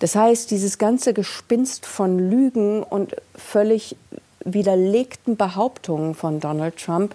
Das 0.00 0.14
heißt, 0.14 0.50
dieses 0.50 0.76
ganze 0.76 1.14
Gespinst 1.14 1.86
von 1.86 2.18
Lügen 2.18 2.82
und 2.82 3.16
völlig 3.34 3.96
widerlegten 4.44 5.36
Behauptungen 5.36 6.14
von 6.14 6.38
Donald 6.38 6.76
Trump 6.76 7.14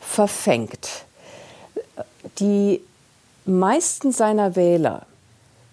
verfängt. 0.00 1.04
Die 2.38 2.80
meisten 3.44 4.10
seiner 4.12 4.56
Wähler 4.56 5.04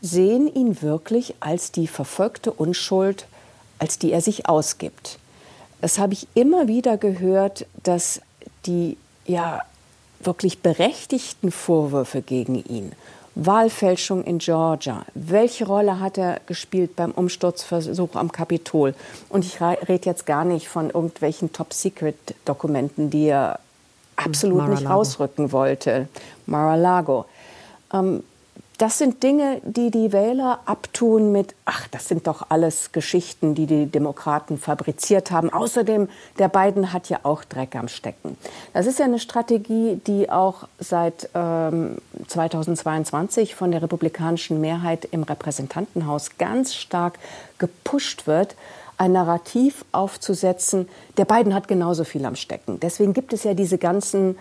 sehen 0.02 0.54
ihn 0.54 0.82
wirklich 0.82 1.36
als 1.40 1.72
die 1.72 1.88
verfolgte 1.88 2.52
Unschuld, 2.52 3.28
als 3.80 3.98
die 3.98 4.12
er 4.12 4.22
sich 4.22 4.50
ausgibt. 4.50 5.20
Das 5.82 6.00
habe 6.00 6.14
ich 6.14 6.28
immer 6.34 6.68
wieder 6.68 6.98
gehört, 6.98 7.66
dass 7.84 8.22
die 8.66 8.98
ja 9.26 9.62
wirklich 10.22 10.60
berechtigten 10.60 11.52
Vorwürfe 11.52 12.22
gegen 12.22 12.56
ihn, 12.56 12.92
Wahlfälschung 13.36 14.24
in 14.24 14.40
Georgia, 14.40 15.06
welche 15.14 15.66
Rolle 15.66 16.00
hat 16.00 16.18
er 16.18 16.42
gespielt 16.46 16.96
beim 16.96 17.12
Umsturzversuch 17.12 18.16
am 18.16 18.32
Kapitol? 18.32 18.94
Und 19.30 19.46
ich 19.46 19.62
rede 19.62 20.06
jetzt 20.06 20.26
gar 20.26 20.44
nicht 20.44 20.68
von 20.68 20.90
irgendwelchen 20.90 21.54
Top-Secret-Dokumenten, 21.54 23.10
die 23.10 23.28
er 23.28 23.60
absolut 24.18 24.68
nicht 24.68 24.90
rausrücken 24.90 25.52
wollte. 25.52 26.08
Mar-a-Lago. 26.46 27.26
Ähm, 27.94 28.24
das 28.80 28.98
sind 28.98 29.24
Dinge, 29.24 29.62
die 29.64 29.92
die 29.92 30.14
Wähler 30.14 30.62
abtun 30.66 31.34
mit, 31.34 31.54
ach, 31.66 31.88
das 31.90 32.08
sind 32.08 32.28
doch 32.28 32.46
alles 32.50 32.94
Geschichten, 32.94 33.54
die 33.54 33.66
die 33.66 33.86
Demokraten 33.88 34.58
fabriziert 34.58 35.32
haben. 35.32 35.52
Außerdem, 35.52 36.08
der 36.40 36.48
Biden 36.48 36.94
hat 36.94 37.10
ja 37.10 37.20
auch 37.24 37.44
Dreck 37.44 37.76
am 37.76 37.90
Stecken. 37.90 38.38
Das 38.74 38.86
ist 38.86 38.98
ja 38.98 39.06
eine 39.06 39.20
Strategie, 39.20 40.00
die 40.08 40.30
auch 40.30 40.70
seit 40.80 41.30
ähm, 41.36 41.98
2022 42.28 43.54
von 43.54 43.72
der 43.72 43.82
republikanischen 43.82 44.62
Mehrheit 44.62 45.06
im 45.12 45.24
Repräsentantenhaus 45.24 46.38
ganz 46.38 46.74
stark 46.74 47.20
gepusht 47.58 48.28
wird 48.28 48.56
ein 48.98 49.14
Narrativ 49.14 49.86
aufzusetzen, 49.94 50.90
der 51.18 51.24
Biden 51.24 51.54
hat 51.54 51.70
genauso 51.70 52.04
viel 52.04 52.26
am 52.26 52.36
Stecken. 52.36 52.82
Deswegen 52.82 53.14
gibt 53.14 53.32
es 53.32 53.46
ja 53.46 53.54
diese 53.54 53.78
ganzen 53.78 54.38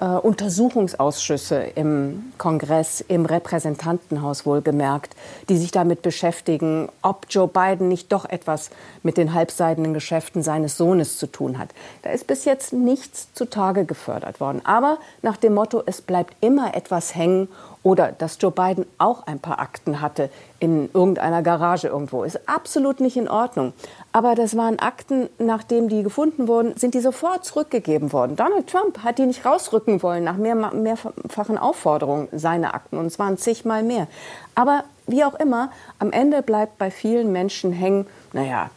äh, 0.00 0.04
Untersuchungsausschüsse 0.04 1.56
im 1.74 2.32
Kongress, 2.38 3.02
im 3.06 3.26
Repräsentantenhaus 3.26 4.46
wohlgemerkt, 4.46 5.14
die 5.48 5.58
sich 5.58 5.70
damit 5.70 6.02
beschäftigen, 6.02 6.88
ob 7.02 7.26
Joe 7.28 7.46
Biden 7.46 7.88
nicht 7.88 8.10
doch 8.10 8.24
etwas 8.24 8.70
mit 9.02 9.16
den 9.16 9.34
halbseidenen 9.34 9.94
Geschäften 9.94 10.42
seines 10.42 10.76
Sohnes 10.76 11.18
zu 11.18 11.26
tun 11.26 11.58
hat. 11.58 11.70
Da 12.02 12.10
ist 12.10 12.26
bis 12.26 12.46
jetzt 12.46 12.72
nichts 12.72 13.28
zutage 13.34 13.84
gefördert 13.84 14.40
worden. 14.40 14.62
Aber 14.64 14.98
nach 15.22 15.36
dem 15.36 15.54
Motto, 15.54 15.82
es 15.84 16.00
bleibt 16.00 16.34
immer 16.40 16.74
etwas 16.74 17.14
hängen 17.14 17.48
oder 17.82 18.12
dass 18.12 18.36
Joe 18.40 18.50
Biden 18.50 18.84
auch 18.98 19.26
ein 19.26 19.38
paar 19.38 19.58
Akten 19.58 20.00
hatte 20.00 20.30
in 20.58 20.90
irgendeiner 20.92 21.42
Garage 21.42 21.88
irgendwo, 21.88 22.24
ist 22.24 22.48
absolut 22.48 23.00
nicht 23.00 23.16
in 23.16 23.28
Ordnung. 23.28 23.72
Aber 24.12 24.34
das 24.34 24.56
waren 24.56 24.78
Akten, 24.80 25.28
nachdem 25.38 25.88
die 25.88 26.02
gefunden 26.02 26.48
wurden, 26.48 26.76
sind 26.76 26.94
die 26.94 27.00
sofort 27.00 27.44
zurückgegeben 27.44 28.12
worden. 28.12 28.34
Donald 28.34 28.66
Trump 28.66 29.04
hat 29.04 29.18
die 29.18 29.26
nicht 29.26 29.44
rausrücken 29.44 30.02
wollen 30.02 30.24
nach 30.24 30.36
mehr, 30.36 30.56
mehrfachen 30.56 31.56
Aufforderungen, 31.56 32.28
seine 32.32 32.74
Akten. 32.74 32.98
Und 32.98 33.06
es 33.06 33.20
waren 33.20 33.38
zigmal 33.38 33.84
mehr. 33.84 34.08
Aber 34.56 34.84
wie 35.06 35.22
auch 35.24 35.34
immer, 35.34 35.70
am 36.00 36.10
Ende 36.10 36.42
bleibt 36.42 36.76
bei 36.78 36.90
vielen 36.90 37.30
Menschen 37.30 37.72
hängen, 37.72 38.06
naja, 38.32 38.70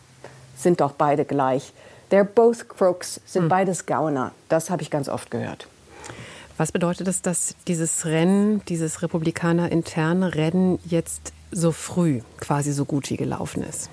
sind 0.55 0.81
doch 0.81 0.91
beide 0.91 1.25
gleich. 1.25 1.73
They're 2.11 2.23
both 2.23 2.69
crooks, 2.69 3.19
sind 3.25 3.43
hm. 3.43 3.49
beides 3.49 3.87
Gauner. 3.87 4.33
Das 4.49 4.69
habe 4.69 4.83
ich 4.83 4.91
ganz 4.91 5.09
oft 5.09 5.31
gehört. 5.31 5.67
Was 6.57 6.71
bedeutet 6.71 7.07
es, 7.07 7.23
dass 7.23 7.55
dieses 7.67 8.05
Rennen, 8.05 8.61
dieses 8.67 9.01
Republikaner-interne 9.01 10.35
Rennen 10.35 10.77
jetzt 10.85 11.33
so 11.51 11.71
früh 11.71 12.21
quasi 12.39 12.71
so 12.71 12.85
gut 12.85 13.09
wie 13.09 13.17
gelaufen 13.17 13.63
ist? 13.63 13.89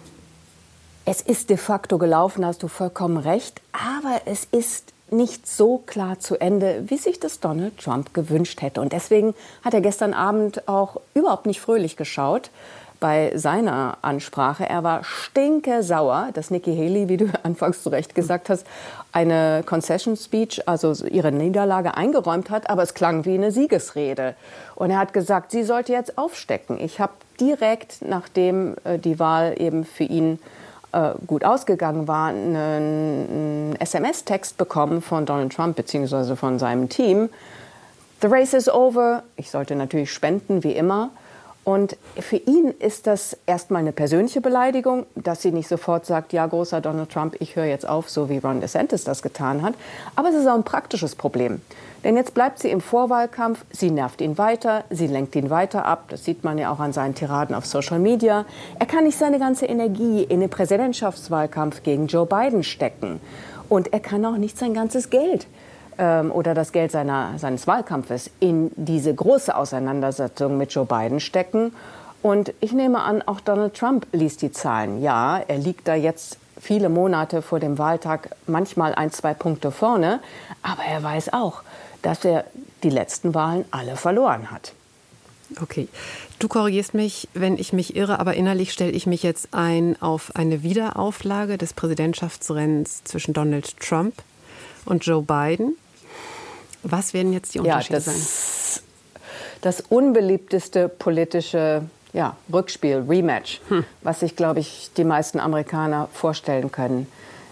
Es 1.13 1.23
ist 1.23 1.51
de 1.51 1.57
facto 1.57 1.99
gelaufen, 1.99 2.47
hast 2.47 2.63
du 2.63 2.69
vollkommen 2.69 3.17
recht, 3.17 3.61
aber 3.73 4.21
es 4.27 4.45
ist 4.45 4.93
nicht 5.11 5.45
so 5.45 5.79
klar 5.79 6.21
zu 6.21 6.41
Ende, 6.41 6.85
wie 6.87 6.99
sich 6.99 7.19
das 7.19 7.41
Donald 7.41 7.79
Trump 7.79 8.15
gewünscht 8.15 8.63
hätte. 8.63 8.81
Und 8.81 8.93
deswegen 8.93 9.35
hat 9.65 9.75
er 9.75 9.81
gestern 9.81 10.15
Abend 10.15 10.69
auch 10.69 11.01
überhaupt 11.15 11.47
nicht 11.47 11.61
fröhlich 11.61 11.97
geschaut 11.97 12.51
bei 13.01 13.33
seiner 13.35 13.99
Ansprache. 14.03 14.69
Er 14.69 14.85
war 14.85 15.03
stinkesauer, 15.03 16.29
dass 16.33 16.53
Nikki 16.53 16.77
Haley, 16.77 17.09
wie 17.09 17.17
du 17.17 17.27
anfangs 17.43 17.83
zu 17.83 17.89
Recht 17.89 18.15
gesagt 18.15 18.49
hast, 18.49 18.65
eine 19.11 19.65
Concession 19.67 20.17
Speech, 20.17 20.69
also 20.69 20.93
ihre 21.07 21.33
Niederlage 21.33 21.97
eingeräumt 21.97 22.51
hat, 22.51 22.71
aber 22.71 22.85
es 22.85 22.95
klang 22.95 23.25
wie 23.25 23.35
eine 23.35 23.51
Siegesrede. 23.51 24.37
Und 24.77 24.93
er 24.93 24.99
hat 24.99 25.13
gesagt, 25.13 25.51
sie 25.51 25.65
sollte 25.65 25.93
jetzt 25.93 26.19
aufstecken. 26.19 26.79
Ich 26.81 27.01
habe 27.01 27.15
direkt, 27.41 27.97
nachdem 28.01 28.77
äh, 28.85 28.97
die 28.97 29.19
Wahl 29.19 29.61
eben 29.61 29.85
für 29.85 30.05
ihn 30.05 30.35
äh, 30.35 30.39
gut 31.27 31.45
ausgegangen 31.45 32.09
war, 32.09 32.29
einen, 32.29 33.77
SMS-Text 33.79 34.57
bekommen 34.57 35.03
von 35.03 35.27
Donald 35.27 35.53
Trump 35.53 35.77
bzw. 35.77 36.37
von 36.37 36.59
seinem 36.59 36.89
Team. 36.89 37.29
The 38.21 38.27
race 38.27 38.55
is 38.55 38.69
over. 38.69 39.23
Ich 39.37 39.51
sollte 39.51 39.77
natürlich 39.77 40.13
spenden, 40.13 40.63
wie 40.65 40.73
immer. 40.73 41.11
Und 41.63 41.97
für 42.19 42.37
ihn 42.37 42.75
ist 42.79 43.07
das 43.07 43.37
erstmal 43.47 43.81
eine 43.81 43.93
persönliche 43.93 44.41
Beleidigung, 44.41 45.05
dass 45.15 45.43
sie 45.43 45.53
nicht 45.53 45.69
sofort 45.69 46.07
sagt, 46.07 46.33
ja, 46.33 46.47
großer 46.47 46.81
Donald 46.81 47.11
Trump, 47.11 47.37
ich 47.39 47.55
höre 47.55 47.67
jetzt 47.67 47.87
auf, 47.87 48.09
so 48.09 48.31
wie 48.31 48.39
Ron 48.39 48.61
DeSantis 48.61 49.05
das 49.05 49.21
getan 49.21 49.63
hat. 49.63 49.75
Aber 50.17 50.31
es 50.31 50.35
ist 50.35 50.47
auch 50.47 50.55
ein 50.55 50.65
praktisches 50.65 51.15
Problem. 51.15 51.61
Denn 52.03 52.17
jetzt 52.17 52.33
bleibt 52.33 52.61
sie 52.61 52.71
im 52.71 52.81
Vorwahlkampf, 52.81 53.65
sie 53.71 53.91
nervt 53.91 54.23
ihn 54.23 54.39
weiter, 54.39 54.85
sie 54.89 55.07
lenkt 55.07 55.37
ihn 55.37 55.51
weiter 55.51 55.85
ab. 55.85 56.05
Das 56.09 56.25
sieht 56.25 56.45
man 56.45 56.57
ja 56.57 56.73
auch 56.73 56.81
an 56.81 56.95
seinen 56.95 57.15
Tiraden 57.15 57.55
auf 57.55 57.67
Social 57.67 57.99
Media. 57.99 58.47
Er 58.79 58.87
kann 58.87 59.05
nicht 59.05 59.19
seine 59.19 59.39
ganze 59.39 59.67
Energie 59.67 60.23
in 60.23 60.41
den 60.41 60.49
Präsidentschaftswahlkampf 60.49 61.83
gegen 61.83 62.07
Joe 62.07 62.25
Biden 62.25 62.63
stecken. 62.63 63.21
Und 63.69 63.93
er 63.93 64.01
kann 64.01 64.25
auch 64.25 64.39
nicht 64.39 64.59
sein 64.59 64.73
ganzes 64.73 65.11
Geld 65.11 65.47
ähm, 66.01 66.33
oder 66.33 66.55
das 66.55 66.73
Geld 66.73 66.91
seiner, 66.91 67.39
seines 67.39 67.67
Wahlkampfes 67.67 68.31
in 68.41 68.73
diese 68.75 69.15
große 69.15 69.55
Auseinandersetzung 69.55 70.57
mit 70.57 70.73
Joe 70.73 70.87
Biden 70.87 71.21
stecken. 71.21 71.73
Und 72.23 72.53
ich 72.61 72.73
nehme 72.73 73.01
an, 73.03 73.23
auch 73.23 73.41
Donald 73.41 73.75
Trump 73.75 74.07
liest 74.13 74.43
die 74.43 74.51
Zahlen. 74.51 75.03
Ja, 75.03 75.39
er 75.47 75.59
liegt 75.59 75.87
da 75.87 75.95
jetzt 75.95 76.39
viele 76.59 76.89
Monate 76.89 77.43
vor 77.43 77.61
dem 77.61 77.79
Wahltag 77.79 78.31
manchmal 78.47 78.95
ein, 78.95 79.13
zwei 79.13 79.35
Punkte 79.35 79.71
vorne. 79.71 80.21
Aber 80.63 80.83
er 80.83 81.03
weiß 81.03 81.33
auch, 81.33 81.63
dass 82.03 82.25
er 82.25 82.45
die 82.83 82.91
letzten 82.91 83.35
Wahlen 83.35 83.65
alle 83.71 83.97
verloren 83.97 84.51
hat. 84.51 84.73
Okay. 85.61 85.89
Du 86.39 86.49
korrigierst 86.49 86.95
mich, 86.95 87.29
wenn 87.35 87.59
ich 87.59 87.73
mich 87.73 87.97
irre, 87.97 88.21
aber 88.21 88.35
innerlich 88.35 88.73
stelle 88.73 88.93
ich 88.93 89.07
mich 89.07 89.23
jetzt 89.23 89.49
ein 89.53 90.01
auf 90.01 90.35
eine 90.35 90.63
Wiederauflage 90.63 91.59
des 91.59 91.75
Präsidentschaftsrennens 91.75 93.05
zwischen 93.05 93.35
Donald 93.35 93.79
Trump 93.81 94.15
und 94.87 95.05
Joe 95.05 95.23
Biden. 95.23 95.77
Was 96.83 97.15
werden 97.15 97.33
jetzt 97.33 97.55
die 97.55 97.61
Unterschiede 97.61 97.99
ja, 97.99 98.05
das, 98.05 98.75
sein? 98.75 98.83
Das 99.61 99.81
unbeliebteste 99.83 100.89
politische 100.89 101.83
ja, 102.13 102.37
Rückspiel, 102.53 103.05
Rematch, 103.09 103.61
hm. 103.69 103.85
was 104.03 104.21
sich, 104.21 104.37
glaube 104.37 104.61
ich, 104.61 104.91
die 104.97 105.05
meisten 105.05 105.39
Amerikaner 105.39 106.09
vorstellen 106.13 106.73
können. 106.73 107.07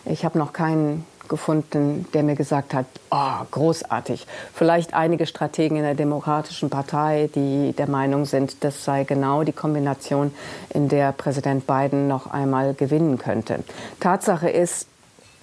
Ich 0.04 0.24
habe 0.24 0.38
noch 0.38 0.52
keinen 0.52 1.06
gefunden, 1.28 2.06
der 2.14 2.22
mir 2.22 2.34
gesagt 2.34 2.74
hat, 2.74 2.86
oh, 3.10 3.44
großartig. 3.50 4.26
Vielleicht 4.54 4.94
einige 4.94 5.26
Strategen 5.26 5.76
in 5.76 5.82
der 5.82 5.94
Demokratischen 5.94 6.70
Partei, 6.70 7.28
die 7.34 7.74
der 7.76 7.88
Meinung 7.88 8.24
sind, 8.24 8.64
das 8.64 8.84
sei 8.84 9.04
genau 9.04 9.44
die 9.44 9.52
Kombination, 9.52 10.34
in 10.70 10.88
der 10.88 11.12
Präsident 11.12 11.66
Biden 11.66 12.08
noch 12.08 12.28
einmal 12.28 12.74
gewinnen 12.74 13.18
könnte. 13.18 13.60
Tatsache 14.00 14.48
ist, 14.48 14.86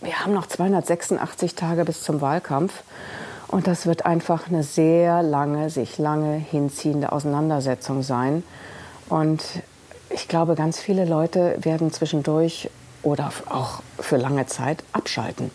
wir 0.01 0.20
haben 0.20 0.34
noch 0.34 0.48
286 0.48 1.56
Tage 1.56 1.86
bis 1.86 2.01
zum 2.04 2.20
Wahlkampf. 2.20 2.74
Und 3.48 3.68
das 3.68 3.86
wird 3.86 4.06
einfach 4.06 4.48
eine 4.48 4.64
sehr 4.64 5.22
lange, 5.24 5.70
sich 5.70 5.98
lange 5.98 6.36
hinziehende 6.36 7.12
Auseinandersetzung 7.12 8.04
sein. 8.04 8.44
Und 9.10 9.44
ich 10.10 10.28
glaube, 10.28 10.56
ganz 10.56 10.80
viele 10.80 11.06
Leute 11.06 11.58
werden 11.60 11.92
zwischendurch 11.92 12.70
oder 13.04 13.32
auch 13.50 13.82
für 14.00 14.18
lange 14.18 14.48
Zeit 14.48 14.84
abschalten. 14.94 15.52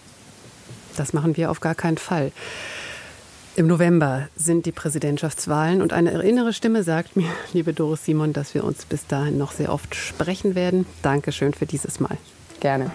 Das 0.96 1.12
machen 1.12 1.36
wir 1.36 1.50
auf 1.50 1.60
gar 1.60 1.74
keinen 1.74 1.98
Fall. 1.98 2.32
Im 3.56 3.66
November 3.66 4.28
sind 4.36 4.64
die 4.64 4.72
Präsidentschaftswahlen 4.72 5.82
und 5.82 5.92
eine 5.92 6.22
innere 6.22 6.52
Stimme 6.52 6.82
sagt 6.82 7.16
mir, 7.16 7.28
liebe 7.52 7.72
Doris 7.72 8.04
Simon, 8.04 8.32
dass 8.32 8.54
wir 8.54 8.64
uns 8.64 8.84
bis 8.84 9.06
dahin 9.06 9.38
noch 9.38 9.52
sehr 9.52 9.72
oft 9.72 9.94
sprechen 9.94 10.54
werden. 10.54 10.86
Dankeschön 11.02 11.52
für 11.52 11.66
dieses 11.66 12.00
Mal. 12.00 12.16
Gerne. 12.60 12.90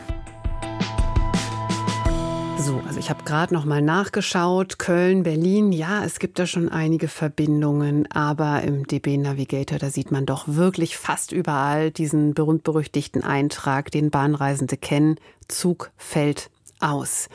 So, 2.57 2.81
also 2.87 2.99
ich 2.99 3.09
habe 3.09 3.23
gerade 3.25 3.53
noch 3.53 3.65
mal 3.65 3.81
nachgeschaut. 3.81 4.79
Köln, 4.79 5.23
Berlin, 5.23 5.71
ja, 5.71 6.03
es 6.03 6.19
gibt 6.19 6.39
da 6.39 6.47
schon 6.47 6.69
einige 6.69 7.07
Verbindungen, 7.07 8.09
aber 8.11 8.63
im 8.63 8.87
DB 8.87 9.17
Navigator, 9.17 9.77
da 9.77 9.89
sieht 9.89 10.09
man 10.09 10.25
doch 10.25 10.47
wirklich 10.47 10.97
fast 10.97 11.31
überall 11.31 11.91
diesen 11.91 12.33
berühmt-berüchtigten 12.33 13.23
Eintrag, 13.23 13.91
den 13.91 14.09
Bahnreisende 14.09 14.77
kennen. 14.77 15.19
Zug 15.47 15.91
fällt 15.97 16.49
aus. 16.79 17.29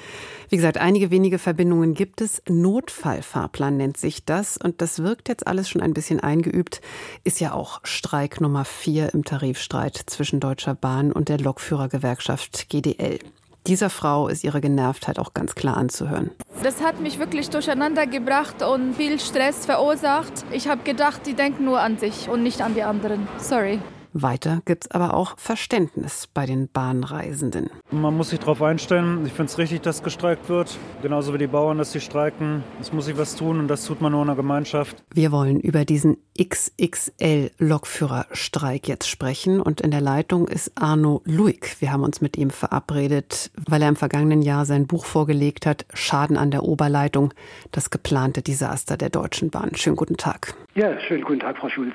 Wie 0.49 0.57
gesagt, 0.57 0.79
einige 0.79 1.11
wenige 1.11 1.39
Verbindungen 1.39 1.95
gibt 1.95 2.21
es. 2.21 2.43
Notfallfahrplan 2.49 3.77
nennt 3.77 3.99
sich 3.99 4.25
das. 4.25 4.57
Und 4.57 4.81
das 4.81 5.01
wirkt 5.03 5.29
jetzt 5.29 5.47
alles 5.47 5.69
schon 5.69 5.83
ein 5.83 5.95
bisschen 5.95 6.21
eingeübt. 6.21 6.81
Ist 7.25 7.41
ja 7.41 7.53
auch 7.53 7.81
Streik 7.85 8.41
Nummer 8.41 8.65
vier 8.65 9.15
im 9.15 9.25
Tarifstreit 9.25 9.97
zwischen 10.07 10.41
Deutscher 10.41 10.75
Bahn 10.75 11.13
und 11.13 11.29
der 11.29 11.39
Lokführergewerkschaft 11.39 12.69
GDL. 12.69 13.21
Dieser 13.67 13.91
Frau 13.91 14.29
ist 14.29 14.43
ihre 14.43 14.61
Genervtheit 14.61 15.19
auch 15.19 15.35
ganz 15.35 15.55
klar 15.55 15.77
anzuhören. 15.77 16.31
Das 16.63 16.83
hat 16.83 17.01
mich 17.01 17.19
wirklich 17.19 17.51
durcheinander 17.51 18.07
gebracht 18.07 18.63
und 18.63 18.95
viel 18.95 19.21
Stress 19.21 19.67
verursacht. 19.67 20.33
Ich 20.51 20.69
habe 20.69 20.83
gedacht, 20.83 21.27
die 21.27 21.35
denken 21.35 21.65
nur 21.65 21.81
an 21.81 21.99
sich 21.99 22.29
und 22.29 22.43
nicht 22.43 22.63
an 22.63 22.75
die 22.75 22.83
anderen. 22.83 23.29
Sorry. 23.39 23.81
Weiter 24.13 24.63
gibt 24.65 24.85
es 24.85 24.91
aber 24.91 25.15
auch 25.15 25.39
Verständnis 25.39 26.29
bei 26.33 26.47
den 26.47 26.69
Bahnreisenden. 26.69 27.71
Man 27.91 28.17
muss 28.17 28.31
sich 28.31 28.41
darauf 28.41 28.63
einstellen. 28.63 29.25
Ich 29.27 29.33
finde 29.33 29.51
es 29.51 29.59
richtig, 29.59 29.83
dass 29.83 30.03
gestreikt 30.03 30.49
wird. 30.49 30.79
Genauso 31.03 31.35
wie 31.35 31.39
die 31.39 31.47
Bauern, 31.47 31.79
dass 31.79 31.93
sie 31.93 32.01
streiken. 32.01 32.65
Es 32.81 32.93
muss 32.93 33.07
sich 33.07 33.17
was 33.17 33.37
tun 33.37 33.61
und 33.61 33.69
das 33.69 33.85
tut 33.85 34.01
man 34.01 34.13
nur 34.13 34.23
in 34.23 34.29
der 34.29 34.37
Gemeinschaft. 34.37 35.03
Wir 35.15 35.33
wollen 35.33 35.61
über 35.61 35.85
diesen 35.85 36.17
XXL-Lokführerstreik 36.41 38.89
jetzt 38.89 39.09
sprechen. 39.09 39.61
Und 39.61 39.81
in 39.81 39.91
der 39.91 40.01
Leitung 40.01 40.49
ist 40.49 40.73
Arno 40.75 41.23
Luig. 41.25 41.77
Wir 41.81 41.93
haben 41.93 42.03
uns 42.03 42.21
mit 42.21 42.37
ihm 42.39 42.51
verabredet, 42.51 43.51
weil 43.69 43.83
er 43.83 43.89
im 43.89 43.97
vergangenen 43.97 44.43
Jahr 44.43 44.65
sein 44.65 44.87
Buch 44.87 45.05
vorgelegt 45.05 45.67
hat, 45.67 45.85
Schaden 45.93 46.37
an 46.37 46.51
der 46.51 46.63
Oberleitung, 46.63 47.35
das 47.73 47.91
geplante 47.91 48.43
Desaster 48.43 48.97
der 48.97 49.11
Deutschen 49.11 49.51
Bahn. 49.51 49.75
Schönen 49.75 49.97
guten 49.97 50.17
Tag. 50.17 50.55
Ja, 50.75 50.99
schönen 51.01 51.25
guten 51.25 51.41
Tag, 51.41 51.59
Frau 51.59 51.69
Schulz. 51.69 51.95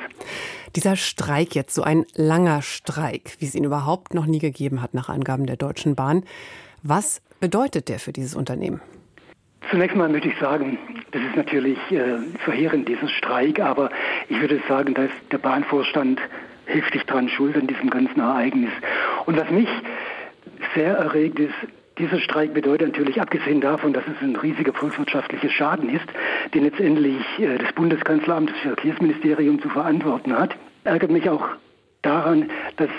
Dieser 0.76 0.98
Streik 0.98 1.56
jetzt, 1.56 1.74
so 1.74 1.82
ein 1.82 2.05
langer 2.16 2.62
Streik, 2.62 3.36
wie 3.40 3.46
es 3.46 3.56
ihn 3.56 3.64
überhaupt 3.64 4.14
noch 4.14 4.26
nie 4.26 4.40
gegeben 4.40 4.82
hat 4.82 4.94
nach 4.94 5.10
Angaben 5.10 5.46
der 5.46 5.58
Deutschen 5.58 5.96
Bahn. 5.96 6.24
Was 6.84 7.22
bedeutet 7.40 7.90
der 7.90 8.00
für 8.00 8.14
dieses 8.14 8.36
Unternehmen? 8.36 8.82
Zunächst 9.72 9.96
mal 9.96 10.10
möchte 10.10 10.30
ich 10.30 10.38
sagen, 10.40 10.78
das 11.12 11.22
ist 11.24 11.36
natürlich 11.36 11.80
äh, 11.90 12.18
verheerend, 12.44 12.88
dieser 12.88 13.08
Streik, 13.08 13.60
aber 13.60 13.90
ich 14.30 14.40
würde 14.40 14.62
sagen, 14.68 14.94
da 14.94 15.04
ist 15.06 15.16
der 15.32 15.40
Bahnvorstand 15.40 16.20
heftig 16.66 17.04
dran 17.06 17.30
schuld 17.30 17.56
an 17.56 17.68
diesem 17.68 17.90
ganzen 17.90 18.20
Ereignis. 18.20 18.72
Und 19.26 19.38
was 19.38 19.50
mich 19.50 19.70
sehr 20.76 20.96
erregt 20.96 21.40
ist, 21.40 21.54
dieser 21.98 22.20
Streik 22.20 22.54
bedeutet 22.54 22.90
natürlich, 22.90 23.22
abgesehen 23.22 23.62
davon, 23.62 23.94
dass 23.94 24.04
es 24.06 24.22
ein 24.22 24.36
riesiger 24.36 24.74
volkswirtschaftlicher 24.74 25.50
Schaden 25.50 25.90
ist, 25.90 26.06
den 26.54 26.64
letztendlich 26.64 27.24
äh, 27.40 27.58
das 27.58 27.72
Bundeskanzleramt, 27.74 28.52
das 28.52 28.60
Verkehrsministerium 28.60 29.62
zu 29.62 29.70
verantworten 29.70 30.38
hat, 30.38 30.56
ärgert 30.84 31.12
mich 31.12 31.30
auch 31.30 31.48
daran, 32.06 32.50
dass 32.78 32.90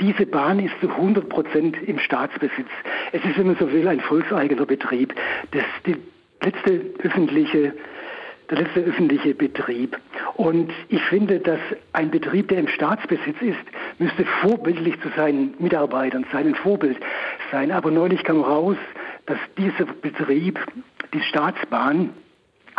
diese 0.00 0.26
Bahn 0.26 0.60
ist 0.60 0.74
zu 0.80 0.88
100 0.88 1.28
Prozent 1.28 1.76
im 1.86 1.98
Staatsbesitz. 1.98 2.68
Es 3.12 3.24
ist, 3.24 3.36
wenn 3.38 3.48
man 3.48 3.56
so 3.56 3.70
will, 3.72 3.86
ein 3.88 4.00
volkseigener 4.00 4.66
Betrieb. 4.66 5.14
Das 5.50 5.62
ist 5.62 5.86
die 5.86 5.96
letzte 6.40 6.80
öffentliche 7.02 7.74
der 8.52 8.64
letzte 8.64 8.80
öffentliche 8.80 9.34
Betrieb. 9.34 9.98
Und 10.34 10.70
ich 10.90 11.02
finde, 11.04 11.38
dass 11.38 11.60
ein 11.94 12.10
Betrieb, 12.10 12.48
der 12.48 12.58
im 12.58 12.68
Staatsbesitz 12.68 13.40
ist, 13.40 13.58
müsste 13.98 14.26
vorbildlich 14.42 15.00
zu 15.00 15.08
seinen 15.16 15.54
Mitarbeitern 15.58 16.26
sein, 16.32 16.48
ein 16.48 16.54
Vorbild 16.54 16.98
sein. 17.50 17.72
Aber 17.72 17.90
neulich 17.90 18.22
kam 18.24 18.42
raus, 18.42 18.76
dass 19.24 19.38
dieser 19.56 19.86
Betrieb, 19.86 20.58
die 21.14 21.22
Staatsbahn, 21.22 22.10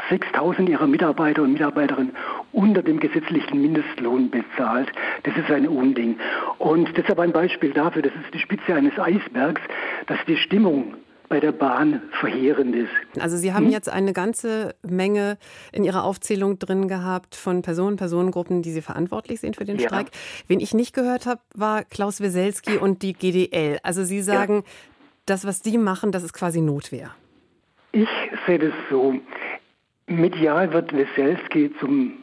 6000 0.09 0.69
ihrer 0.69 0.87
Mitarbeiter 0.87 1.43
und 1.43 1.53
Mitarbeiterinnen 1.53 2.15
unter 2.51 2.81
dem 2.81 2.99
gesetzlichen 2.99 3.61
Mindestlohn 3.61 4.29
bezahlt. 4.29 4.91
Das 5.23 5.35
ist 5.37 5.49
ein 5.51 5.67
Unding. 5.67 6.17
Und 6.57 6.95
deshalb 6.97 7.19
ein 7.19 7.31
Beispiel 7.31 7.71
dafür, 7.71 8.01
das 8.01 8.13
ist 8.13 8.33
die 8.33 8.39
Spitze 8.39 8.73
eines 8.73 8.97
Eisbergs, 8.97 9.61
dass 10.07 10.17
die 10.27 10.37
Stimmung 10.37 10.95
bei 11.29 11.39
der 11.39 11.51
Bahn 11.51 12.01
verheerend 12.19 12.75
ist. 12.75 12.91
Also 13.19 13.37
Sie 13.37 13.53
haben 13.53 13.65
hm? 13.65 13.71
jetzt 13.71 13.89
eine 13.89 14.13
ganze 14.13 14.75
Menge 14.83 15.37
in 15.71 15.83
Ihrer 15.83 16.03
Aufzählung 16.03 16.59
drin 16.59 16.87
gehabt 16.87 17.35
von 17.35 17.63
Personen, 17.63 17.95
Personengruppen, 17.95 18.61
die 18.61 18.71
Sie 18.71 18.81
verantwortlich 18.81 19.39
sind 19.39 19.55
für 19.55 19.65
den 19.65 19.79
ja. 19.79 19.87
Streik. 19.87 20.07
Wen 20.47 20.59
ich 20.59 20.75
nicht 20.75 20.93
gehört 20.93 21.25
habe, 21.25 21.41
war 21.55 21.85
Klaus 21.85 22.21
Weselski 22.21 22.77
und 22.77 23.01
die 23.01 23.13
GDL. 23.13 23.79
Also 23.81 24.03
Sie 24.03 24.21
sagen, 24.21 24.57
ja. 24.57 24.63
das, 25.25 25.45
was 25.45 25.61
die 25.61 25.77
machen, 25.79 26.11
das 26.11 26.23
ist 26.23 26.33
quasi 26.33 26.61
Notwehr. 26.61 27.11
Ich 27.93 28.09
sehe 28.45 28.59
das 28.59 28.73
so. 28.89 29.15
Medial 30.07 30.71
wird 30.73 30.95
Weselski 30.95 31.71
zum 31.79 32.13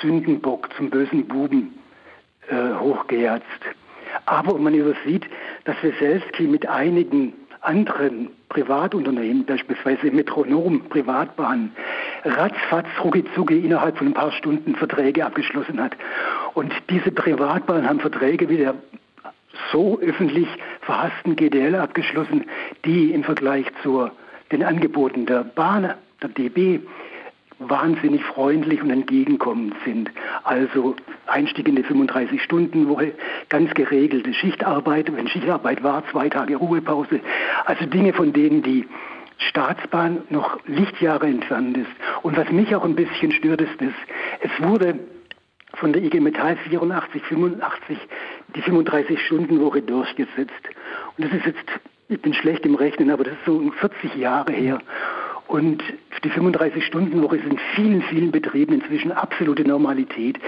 Sündenbock, 0.00 0.68
zum 0.76 0.90
bösen 0.90 1.26
Buben 1.26 1.78
äh, 2.48 2.74
hochgejatzt. 2.78 3.44
Aber 4.26 4.58
man 4.58 4.74
übersieht, 4.74 5.26
dass 5.64 5.76
Weselski 5.82 6.44
mit 6.44 6.68
einigen 6.68 7.32
anderen 7.60 8.30
Privatunternehmen, 8.48 9.44
beispielsweise 9.44 10.10
Metronom, 10.10 10.82
Privatbahnen, 10.88 11.72
ratzfatz, 12.24 12.86
ruckizucki 13.02 13.58
innerhalb 13.58 13.98
von 13.98 14.08
ein 14.08 14.14
paar 14.14 14.32
Stunden 14.32 14.76
Verträge 14.76 15.26
abgeschlossen 15.26 15.80
hat. 15.80 15.96
Und 16.54 16.72
diese 16.90 17.10
Privatbahnen 17.10 17.88
haben 17.88 18.00
Verträge 18.00 18.48
wie 18.48 18.58
der 18.58 18.74
so 19.72 19.98
öffentlich 20.00 20.48
verhassten 20.82 21.34
GDL 21.34 21.74
abgeschlossen, 21.74 22.44
die 22.84 23.12
im 23.12 23.24
Vergleich 23.24 23.66
zu 23.82 24.10
den 24.52 24.62
Angeboten 24.62 25.26
der 25.26 25.42
Bahn, 25.42 25.94
der 26.22 26.28
DB, 26.28 26.80
wahnsinnig 27.58 28.22
freundlich 28.24 28.82
und 28.82 28.90
entgegenkommend 28.90 29.74
sind. 29.84 30.10
Also 30.44 30.94
Einstieg 31.26 31.68
in 31.68 31.76
die 31.76 31.84
35-Stunden-Woche, 31.84 33.12
ganz 33.48 33.72
geregelte 33.74 34.34
Schichtarbeit, 34.34 35.14
wenn 35.14 35.28
Schichtarbeit 35.28 35.82
war, 35.82 36.04
zwei 36.10 36.28
Tage 36.28 36.56
Ruhepause. 36.56 37.20
Also 37.64 37.86
Dinge, 37.86 38.12
von 38.12 38.32
denen 38.32 38.62
die 38.62 38.86
Staatsbahn 39.38 40.22
noch 40.30 40.58
Lichtjahre 40.66 41.26
entfernt 41.26 41.76
ist. 41.76 41.90
Und 42.22 42.36
was 42.36 42.50
mich 42.50 42.74
auch 42.74 42.84
ein 42.84 42.94
bisschen 42.94 43.32
stört, 43.32 43.60
ist, 43.60 43.80
dass 43.80 43.92
es 44.40 44.62
wurde 44.62 44.98
von 45.74 45.92
der 45.92 46.02
IG 46.02 46.20
Metall 46.20 46.56
84, 46.56 47.22
85 47.22 47.98
die 48.54 48.62
35-Stunden-Woche 48.62 49.82
durchgesetzt. 49.82 50.52
Und 51.16 51.24
das 51.24 51.32
ist 51.32 51.46
jetzt, 51.46 51.64
ich 52.08 52.20
bin 52.20 52.32
schlecht 52.32 52.64
im 52.64 52.74
Rechnen, 52.74 53.10
aber 53.10 53.24
das 53.24 53.34
ist 53.34 53.44
so 53.44 53.70
40 53.70 54.14
Jahre 54.14 54.52
her. 54.52 54.80
Und 55.48 55.82
die 56.24 56.30
35-Stunden-Woche 56.30 57.36
ist 57.36 57.46
in 57.46 57.58
vielen, 57.74 58.02
vielen 58.02 58.32
Betrieben 58.32 58.74
inzwischen 58.74 59.12
absolute 59.12 59.62
Normalität. 59.62 60.38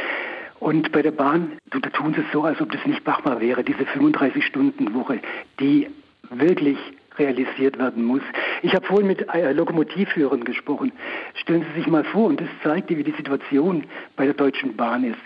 Und 0.60 0.90
bei 0.90 1.02
der 1.02 1.12
Bahn, 1.12 1.52
tun 1.70 2.14
sie 2.14 2.20
es 2.20 2.32
so, 2.32 2.42
als 2.42 2.60
ob 2.60 2.72
das 2.72 2.84
nicht 2.84 3.06
machbar 3.06 3.40
wäre, 3.40 3.62
diese 3.62 3.84
35-Stunden-Woche, 3.84 5.20
die 5.60 5.88
wirklich 6.30 6.78
realisiert 7.18 7.78
werden 7.78 8.04
muss. 8.04 8.22
Ich 8.62 8.74
habe 8.74 8.86
vorhin 8.86 9.06
mit 9.06 9.28
äh, 9.34 9.52
Lokomotivführern 9.52 10.44
gesprochen. 10.44 10.92
Stellen 11.34 11.64
Sie 11.68 11.80
sich 11.80 11.88
mal 11.88 12.04
vor, 12.04 12.26
und 12.26 12.40
das 12.40 12.48
zeigt, 12.62 12.90
wie 12.90 13.02
die 13.02 13.12
Situation 13.12 13.84
bei 14.16 14.24
der 14.24 14.34
Deutschen 14.34 14.76
Bahn 14.76 15.04
ist. 15.04 15.18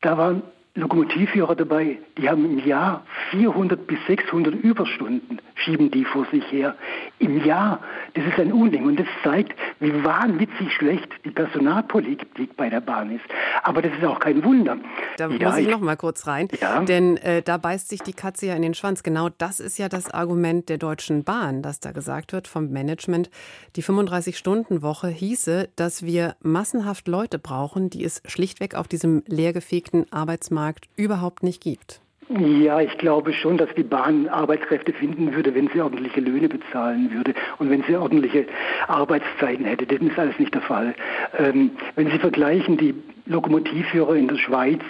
Da 0.00 0.16
waren 0.16 0.42
Lokomotivführer 0.74 1.56
dabei, 1.56 1.98
die 2.16 2.28
haben 2.28 2.44
im 2.44 2.64
Jahr 2.64 3.04
400 3.30 3.86
bis 3.86 3.98
600 4.06 4.54
Überstunden, 4.54 5.40
schieben 5.56 5.90
die 5.90 6.04
vor 6.04 6.24
sich 6.30 6.44
her. 6.52 6.76
Im 7.18 7.44
Jahr, 7.44 7.80
das 8.14 8.24
ist 8.24 8.38
ein 8.38 8.52
Unding 8.52 8.86
und 8.86 9.00
das 9.00 9.06
zeigt, 9.24 9.58
wie 9.80 10.04
wahnwitzig 10.04 10.72
schlecht 10.72 11.08
die 11.24 11.30
Personalpolitik 11.30 12.56
bei 12.56 12.70
der 12.70 12.80
Bahn 12.80 13.10
ist. 13.10 13.24
Aber 13.64 13.82
das 13.82 13.92
ist 13.92 14.04
auch 14.04 14.20
kein 14.20 14.44
Wunder. 14.44 14.76
Da 15.16 15.28
ja, 15.28 15.48
muss 15.48 15.58
ich 15.58 15.68
noch 15.68 15.80
mal 15.80 15.96
kurz 15.96 16.28
rein, 16.28 16.48
ja. 16.60 16.80
denn 16.84 17.16
äh, 17.16 17.42
da 17.42 17.56
beißt 17.56 17.88
sich 17.88 18.02
die 18.02 18.12
Katze 18.12 18.46
ja 18.46 18.54
in 18.54 18.62
den 18.62 18.74
Schwanz. 18.74 19.02
Genau 19.02 19.30
das 19.36 19.58
ist 19.58 19.78
ja 19.78 19.88
das 19.88 20.10
Argument 20.10 20.68
der 20.68 20.78
Deutschen 20.78 21.24
Bahn, 21.24 21.60
dass 21.62 21.80
da 21.80 21.90
gesagt 21.90 22.32
wird 22.32 22.46
vom 22.46 22.70
Management, 22.70 23.30
die 23.74 23.82
35-Stunden-Woche 23.82 25.08
hieße, 25.08 25.70
dass 25.74 26.04
wir 26.04 26.36
massenhaft 26.40 27.08
Leute 27.08 27.40
brauchen, 27.40 27.90
die 27.90 28.04
es 28.04 28.22
schlichtweg 28.26 28.76
auf 28.76 28.86
diesem 28.86 29.24
leergefegten 29.26 30.06
Arbeitsmarkt 30.12 30.57
Arbeitsmarkt 30.58 30.88
überhaupt 30.96 31.42
nicht 31.42 31.62
gibt? 31.62 32.00
Ja, 32.28 32.80
ich 32.80 32.98
glaube 32.98 33.32
schon, 33.32 33.56
dass 33.56 33.70
die 33.74 33.82
Bahn 33.82 34.28
Arbeitskräfte 34.28 34.92
finden 34.92 35.34
würde, 35.34 35.54
wenn 35.54 35.68
sie 35.68 35.80
ordentliche 35.80 36.20
Löhne 36.20 36.48
bezahlen 36.48 37.10
würde 37.10 37.32
und 37.58 37.70
wenn 37.70 37.82
sie 37.84 37.96
ordentliche 37.96 38.46
Arbeitszeiten 38.86 39.64
hätte. 39.64 39.86
Das 39.86 39.98
ist 39.98 40.18
alles 40.18 40.38
nicht 40.38 40.52
der 40.52 40.60
Fall. 40.60 40.94
Ähm, 41.38 41.70
wenn 41.94 42.10
Sie 42.10 42.18
vergleichen, 42.18 42.76
die 42.76 42.94
Lokomotivführer 43.24 44.14
in 44.14 44.28
der 44.28 44.36
Schweiz, 44.36 44.82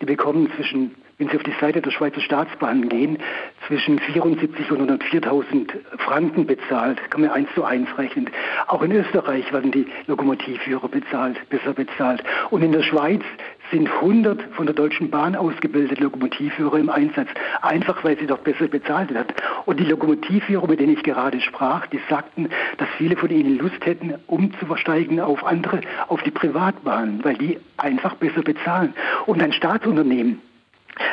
die 0.00 0.06
bekommen 0.06 0.48
zwischen 0.54 0.94
wenn 1.18 1.30
Sie 1.30 1.36
auf 1.36 1.42
die 1.44 1.54
Seite 1.58 1.80
der 1.80 1.90
Schweizer 1.90 2.20
Staatsbahn 2.20 2.90
gehen, 2.90 3.18
zwischen 3.66 3.98
74 3.98 4.70
und 4.70 4.90
104.000 4.90 5.70
Franken 5.96 6.46
bezahlt, 6.46 6.98
kann 7.10 7.22
man 7.22 7.30
eins 7.30 7.48
zu 7.54 7.64
eins 7.64 7.88
rechnen. 7.96 8.28
Auch 8.66 8.82
in 8.82 8.92
Österreich 8.92 9.50
werden 9.50 9.72
die 9.72 9.86
Lokomotivführer 10.08 10.88
bezahlt, 10.88 11.38
besser 11.48 11.72
bezahlt. 11.72 12.22
Und 12.50 12.62
in 12.62 12.72
der 12.72 12.82
Schweiz 12.82 13.22
sind 13.70 13.88
100 13.88 14.42
von 14.54 14.66
der 14.66 14.74
Deutschen 14.74 15.10
Bahn 15.10 15.34
ausgebildete 15.34 16.02
Lokomotivführer 16.02 16.78
im 16.78 16.90
Einsatz, 16.90 17.28
einfach 17.62 18.04
weil 18.04 18.18
sie 18.18 18.26
dort 18.26 18.44
besser 18.44 18.68
bezahlt 18.68 19.12
werden. 19.12 19.34
Und 19.64 19.80
die 19.80 19.84
Lokomotivführer, 19.84 20.66
mit 20.66 20.80
denen 20.80 20.94
ich 20.94 21.02
gerade 21.02 21.40
sprach, 21.40 21.86
die 21.86 22.00
sagten, 22.08 22.48
dass 22.78 22.88
viele 22.96 23.16
von 23.16 23.30
ihnen 23.30 23.58
Lust 23.58 23.84
hätten, 23.84 24.14
umzuversteigen 24.26 25.20
auf 25.20 25.44
andere, 25.44 25.80
auf 26.08 26.22
die 26.22 26.30
Privatbahn, 26.30 27.24
weil 27.24 27.36
die 27.36 27.58
einfach 27.76 28.14
besser 28.14 28.42
bezahlen. 28.42 28.94
Und 29.26 29.42
ein 29.42 29.52
Staatsunternehmen, 29.52 30.40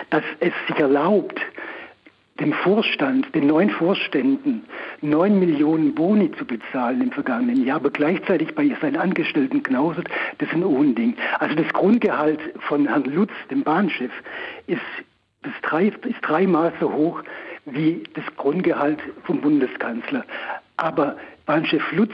dass 0.09 0.23
es 0.39 0.53
sich 0.67 0.77
erlaubt, 0.77 1.39
dem 2.43 2.51
Vorstand, 2.51 3.33
den 3.33 3.47
neuen 3.47 3.69
Vorständen, 3.69 4.65
neun 4.99 5.39
Millionen 5.39 5.95
Boni 5.95 6.29
zu 6.33 6.43
bezahlen 6.43 7.01
im 7.01 7.11
vergangenen 7.11 7.63
Jahr, 7.63 7.77
aber 7.77 7.89
gleichzeitig 7.89 8.53
bei 8.53 8.75
seinen 8.81 8.97
Angestellten 8.97 9.63
knausert, 9.63 10.09
das 10.39 10.49
ist 10.49 10.55
ein 10.55 10.63
Unding. 10.63 11.15
Also 11.39 11.55
das 11.55 11.71
Grundgehalt 11.71 12.41
von 12.67 12.85
Herrn 12.85 13.05
Lutz, 13.05 13.31
dem 13.49 13.63
Bahnchef, 13.63 14.11
ist, 14.67 14.81
ist, 15.43 15.53
drei, 15.61 15.93
dreimal 16.21 16.73
so 16.81 16.91
hoch 16.91 17.23
wie 17.65 18.03
das 18.13 18.25
Grundgehalt 18.35 18.99
vom 19.23 19.39
Bundeskanzler. 19.39 20.25
Aber 20.75 21.15
Bahnchef 21.45 21.93
Lutz 21.93 22.13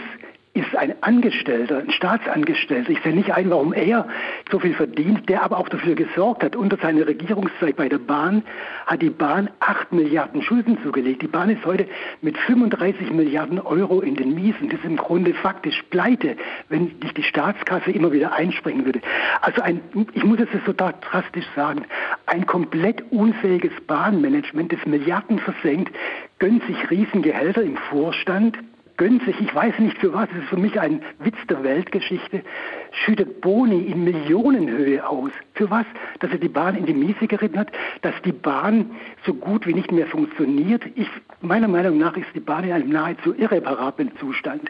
ist 0.53 0.75
ein 0.75 0.95
Angestellter, 1.01 1.77
ein 1.77 1.91
Staatsangestellter. 1.91 2.89
Ich 2.89 3.01
sehe 3.01 3.13
nicht 3.13 3.31
ein, 3.31 3.49
warum 3.51 3.71
er 3.71 4.07
so 4.51 4.59
viel 4.59 4.73
verdient, 4.73 5.29
der 5.29 5.43
aber 5.43 5.59
auch 5.59 5.69
dafür 5.69 5.93
gesorgt 5.93 6.43
hat. 6.43 6.55
Unter 6.55 6.77
seiner 6.77 7.05
Regierungszeit 7.07 7.75
bei 7.75 7.87
der 7.87 7.99
Bahn 7.99 8.43
hat 8.87 9.01
die 9.01 9.11
Bahn 9.11 9.49
8 9.59 9.93
Milliarden 9.93 10.41
Schulden 10.41 10.81
zugelegt. 10.81 11.21
Die 11.21 11.27
Bahn 11.27 11.49
ist 11.51 11.63
heute 11.65 11.87
mit 12.21 12.37
35 12.37 13.11
Milliarden 13.11 13.59
Euro 13.59 14.01
in 14.01 14.15
den 14.15 14.33
Miesen. 14.33 14.69
Das 14.69 14.79
ist 14.79 14.85
im 14.85 14.97
Grunde 14.97 15.35
faktisch 15.35 15.83
pleite, 15.91 16.35
wenn 16.69 16.85
nicht 17.01 17.15
die 17.15 17.23
Staatskasse 17.23 17.91
immer 17.91 18.11
wieder 18.11 18.33
einspringen 18.33 18.85
würde. 18.85 19.01
Also 19.41 19.61
ein, 19.61 19.81
ich 20.13 20.23
muss 20.23 20.39
es 20.39 20.47
so 20.65 20.73
drastisch 20.73 21.47
sagen, 21.55 21.85
ein 22.25 22.47
komplett 22.47 23.03
unfähiges 23.11 23.73
Bahnmanagement, 23.85 24.73
das 24.73 24.83
Milliarden 24.87 25.37
versenkt, 25.37 25.95
gönnt 26.39 26.63
sich 26.65 26.89
Riesengehälter 26.89 27.61
im 27.61 27.77
Vorstand, 27.77 28.57
gönnt 28.99 29.23
sich, 29.23 29.39
ich 29.39 29.55
weiß 29.55 29.79
nicht 29.79 29.97
für 29.97 30.13
was, 30.13 30.29
es 30.31 30.43
ist 30.43 30.49
für 30.49 30.57
mich 30.57 30.79
ein 30.79 31.01
Witz 31.19 31.37
der 31.49 31.63
Weltgeschichte, 31.63 32.43
schüttet 32.91 33.39
Boni 33.39 33.83
in 33.83 34.03
Millionenhöhe 34.03 35.07
aus. 35.07 35.31
Für 35.53 35.71
was? 35.71 35.85
Dass 36.19 36.31
er 36.31 36.37
die 36.37 36.49
Bahn 36.49 36.75
in 36.75 36.85
die 36.85 36.93
Miese 36.93 37.25
geritten 37.25 37.57
hat, 37.57 37.71
dass 38.01 38.13
die 38.25 38.33
Bahn 38.33 38.91
so 39.25 39.33
gut 39.33 39.65
wie 39.65 39.73
nicht 39.73 39.91
mehr 39.91 40.05
funktioniert. 40.05 40.83
Ich, 40.95 41.07
meiner 41.39 41.69
Meinung 41.69 41.97
nach 41.97 42.17
ist 42.17 42.27
die 42.35 42.41
Bahn 42.41 42.65
in 42.65 42.73
einem 42.73 42.89
nahezu 42.89 43.33
irreparablen 43.33 44.11
Zustand. 44.19 44.69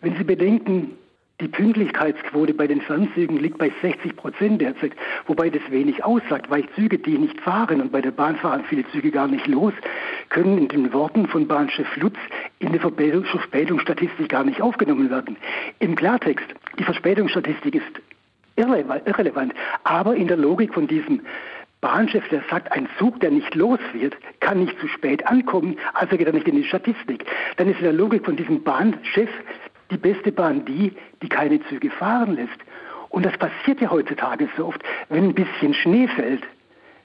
Wenn 0.00 0.16
Sie 0.16 0.24
bedenken, 0.24 0.98
die 1.40 1.48
Pünktlichkeitsquote 1.48 2.54
bei 2.54 2.66
den 2.66 2.80
Fernzügen 2.80 3.36
liegt 3.36 3.58
bei 3.58 3.72
60 3.82 4.14
Prozent 4.14 4.60
derzeit, 4.60 4.92
wobei 5.26 5.50
das 5.50 5.62
wenig 5.70 6.04
aussagt, 6.04 6.50
weil 6.50 6.68
Züge, 6.76 6.98
die 6.98 7.18
nicht 7.18 7.40
fahren 7.40 7.80
und 7.80 7.90
bei 7.90 8.00
der 8.00 8.12
Bahn 8.12 8.36
fahren 8.36 8.64
viele 8.68 8.86
Züge 8.88 9.10
gar 9.10 9.26
nicht 9.26 9.46
los, 9.48 9.72
können 10.28 10.58
in 10.58 10.68
den 10.68 10.92
Worten 10.92 11.26
von 11.26 11.48
Bahnchef 11.48 11.96
Lutz 11.96 12.16
in 12.60 12.70
der 12.72 12.80
Verspätungsstatistik 12.80 14.28
gar 14.28 14.44
nicht 14.44 14.62
aufgenommen 14.62 15.10
werden. 15.10 15.36
Im 15.80 15.96
Klartext, 15.96 16.46
die 16.78 16.84
Verspätungsstatistik 16.84 17.74
ist 17.74 18.00
irrelevant, 18.56 19.54
aber 19.82 20.14
in 20.14 20.28
der 20.28 20.36
Logik 20.36 20.74
von 20.74 20.86
diesem 20.86 21.22
Bahnchef, 21.80 22.28
der 22.28 22.42
sagt, 22.48 22.70
ein 22.70 22.88
Zug, 22.98 23.18
der 23.18 23.32
nicht 23.32 23.56
losfährt, 23.56 24.16
kann 24.38 24.60
nicht 24.60 24.78
zu 24.78 24.86
spät 24.86 25.26
ankommen, 25.26 25.76
also 25.94 26.16
geht 26.16 26.28
er 26.28 26.32
nicht 26.32 26.46
in 26.46 26.54
die 26.54 26.64
Statistik. 26.64 27.24
Dann 27.56 27.68
ist 27.68 27.78
in 27.78 27.84
der 27.84 27.92
Logik 27.92 28.24
von 28.24 28.36
diesem 28.36 28.62
Bahnchef 28.62 29.30
die 29.92 29.98
beste 29.98 30.32
Bahn 30.32 30.64
die, 30.64 30.92
die 31.22 31.28
keine 31.28 31.62
Züge 31.66 31.90
fahren 31.90 32.34
lässt. 32.34 32.58
Und 33.10 33.26
das 33.26 33.36
passiert 33.36 33.80
ja 33.80 33.90
heutzutage 33.90 34.48
so 34.56 34.66
oft, 34.66 34.82
wenn 35.10 35.24
ein 35.24 35.34
bisschen 35.34 35.74
Schnee 35.74 36.08
fällt. 36.08 36.42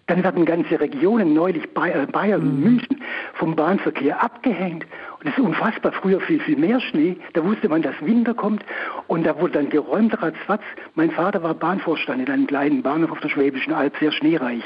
Dann 0.08 0.24
werden 0.24 0.46
ganze 0.46 0.80
Regionen, 0.80 1.34
neulich 1.34 1.66
äh, 1.66 2.06
Bayern 2.06 2.42
und 2.42 2.60
mhm. 2.60 2.64
München, 2.64 3.02
vom 3.34 3.58
Bahnverkehr 3.58 4.24
abgehängt. 4.24 4.86
Und 5.20 5.26
das 5.26 5.38
ist 5.38 5.44
unfassbar. 5.44 5.92
Früher 5.92 6.22
viel, 6.22 6.40
viel 6.40 6.56
mehr 6.56 6.80
Schnee. 6.80 7.18
Da 7.34 7.44
wusste 7.44 7.68
man, 7.68 7.82
dass 7.82 7.94
Winter 8.02 8.34
kommt. 8.34 8.64
Und 9.08 9.26
da 9.26 9.38
wurde 9.38 9.54
dann 9.54 9.70
geräumt, 9.70 10.22
ratzfatz. 10.22 10.62
Mein 10.96 11.12
Vater 11.12 11.44
war 11.44 11.54
Bahnvorstand 11.54 12.22
in 12.22 12.34
einem 12.34 12.48
kleinen 12.48 12.84
Bahnhof 12.84 13.12
auf 13.12 13.20
der 13.20 13.28
Schwäbischen 13.28 13.74
Alb, 13.74 13.98
sehr 14.00 14.14
schneereich. 14.14 14.64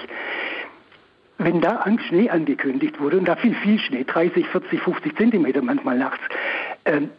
Wenn 1.39 1.59
da 1.59 1.83
Schnee 2.07 2.29
angekündigt 2.29 2.99
wurde, 2.99 3.17
und 3.17 3.27
da 3.27 3.35
fiel 3.35 3.55
viel 3.55 3.79
Schnee, 3.79 4.03
30, 4.03 4.47
40, 4.47 4.79
50 4.79 5.17
Zentimeter 5.17 5.63
manchmal 5.63 5.97
nachts, 5.97 6.21
ähm, 6.85 7.09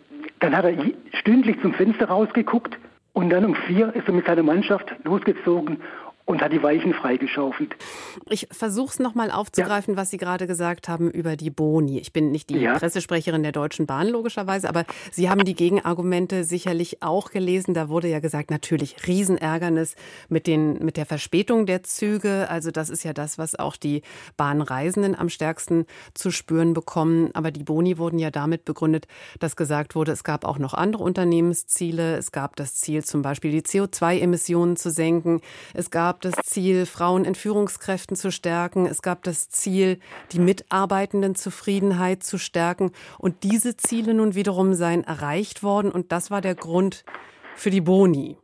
dann 0.42 0.56
hat 0.56 0.64
er 0.64 0.74
stündlich 1.14 1.60
zum 1.62 1.72
Fenster 1.72 2.06
rausgeguckt 2.08 2.76
und 3.12 3.30
dann 3.30 3.44
um 3.44 3.54
vier 3.54 3.94
ist 3.94 4.08
er 4.08 4.14
mit 4.14 4.26
seiner 4.26 4.42
Mannschaft 4.42 4.94
losgezogen 5.04 5.78
und 6.24 6.40
hat 6.40 6.52
die 6.52 6.62
Weichen 6.62 6.94
freigeschaufelt. 6.94 7.74
Ich 8.28 8.48
versuche 8.50 8.92
es 8.92 8.98
nochmal 8.98 9.30
aufzugreifen, 9.30 9.94
ja. 9.94 10.00
was 10.00 10.10
Sie 10.10 10.18
gerade 10.18 10.46
gesagt 10.46 10.88
haben 10.88 11.10
über 11.10 11.36
die 11.36 11.50
Boni. 11.50 11.98
Ich 11.98 12.12
bin 12.12 12.30
nicht 12.30 12.50
die 12.50 12.58
ja. 12.58 12.78
Pressesprecherin 12.78 13.42
der 13.42 13.52
Deutschen 13.52 13.86
Bahn, 13.86 14.08
logischerweise, 14.08 14.68
aber 14.68 14.84
Sie 15.10 15.28
haben 15.28 15.44
die 15.44 15.54
Gegenargumente 15.54 16.44
sicherlich 16.44 17.02
auch 17.02 17.30
gelesen. 17.30 17.74
Da 17.74 17.88
wurde 17.88 18.08
ja 18.08 18.20
gesagt, 18.20 18.50
natürlich 18.50 18.96
Riesenärgernis 19.06 19.96
mit, 20.28 20.46
den, 20.46 20.78
mit 20.84 20.96
der 20.96 21.06
Verspätung 21.06 21.66
der 21.66 21.82
Züge. 21.82 22.48
Also 22.48 22.70
das 22.70 22.88
ist 22.88 23.02
ja 23.02 23.12
das, 23.12 23.36
was 23.36 23.58
auch 23.58 23.76
die 23.76 24.02
Bahnreisenden 24.36 25.18
am 25.18 25.28
stärksten 25.28 25.86
zu 26.14 26.30
spüren 26.30 26.72
bekommen. 26.72 27.30
Aber 27.34 27.50
die 27.50 27.64
Boni 27.64 27.98
wurden 27.98 28.18
ja 28.18 28.30
damit 28.30 28.64
begründet, 28.64 29.06
dass 29.40 29.56
gesagt 29.56 29.94
wurde, 29.94 30.12
es 30.12 30.24
gab 30.24 30.44
auch 30.44 30.58
noch 30.58 30.74
andere 30.74 31.02
Unternehmensziele. 31.02 32.16
Es 32.16 32.30
gab 32.30 32.56
das 32.56 32.76
Ziel, 32.76 33.04
zum 33.04 33.22
Beispiel 33.22 33.50
die 33.50 33.62
CO2-Emissionen 33.62 34.76
zu 34.76 34.90
senken. 34.90 35.40
Es 35.74 35.90
gab 35.90 36.11
das 36.20 36.34
Ziel, 36.44 36.86
Frauen 36.86 37.24
in 37.24 37.34
Führungskräften 37.34 38.16
zu 38.16 38.30
stärken. 38.30 38.86
Es 38.86 39.02
gab 39.02 39.22
das 39.22 39.48
Ziel, 39.48 39.98
die 40.32 40.38
Mitarbeitendenzufriedenheit 40.38 42.22
zu 42.22 42.38
stärken. 42.38 42.92
Und 43.18 43.42
diese 43.42 43.76
Ziele 43.76 44.14
nun 44.14 44.34
wiederum 44.34 44.74
seien 44.74 45.04
erreicht 45.04 45.62
worden. 45.62 45.90
Und 45.90 46.12
das 46.12 46.30
war 46.30 46.40
der 46.40 46.54
Grund 46.54 47.04
für 47.56 47.70
die 47.70 47.80
Boni. 47.80 48.36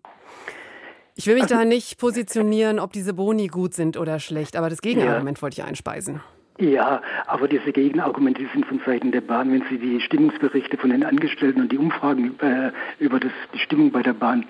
Ich 1.14 1.26
will 1.26 1.34
mich 1.34 1.46
da 1.46 1.64
nicht 1.66 1.98
positionieren, 1.98 2.78
ob 2.78 2.92
diese 2.92 3.14
Boni 3.14 3.48
gut 3.48 3.74
sind 3.74 3.96
oder 3.96 4.20
schlecht, 4.20 4.56
aber 4.56 4.70
das 4.70 4.80
Gegenargument 4.80 5.38
ja. 5.38 5.42
wollte 5.42 5.60
ich 5.60 5.66
einspeisen. 5.66 6.20
Ja, 6.60 7.02
aber 7.26 7.46
diese 7.46 7.70
Gegenargumente 7.70 8.42
sind 8.52 8.66
von 8.66 8.80
Seiten 8.84 9.12
der 9.12 9.20
Bahn, 9.20 9.52
wenn 9.52 9.62
Sie 9.70 9.78
die 9.78 10.00
Stimmungsberichte 10.00 10.76
von 10.76 10.90
den 10.90 11.04
Angestellten 11.04 11.60
und 11.60 11.70
die 11.70 11.78
Umfragen 11.78 12.36
äh, 12.40 12.72
über 12.98 13.20
das, 13.20 13.30
die 13.54 13.60
Stimmung 13.60 13.92
bei 13.92 14.02
der 14.02 14.12
Bahn 14.12 14.44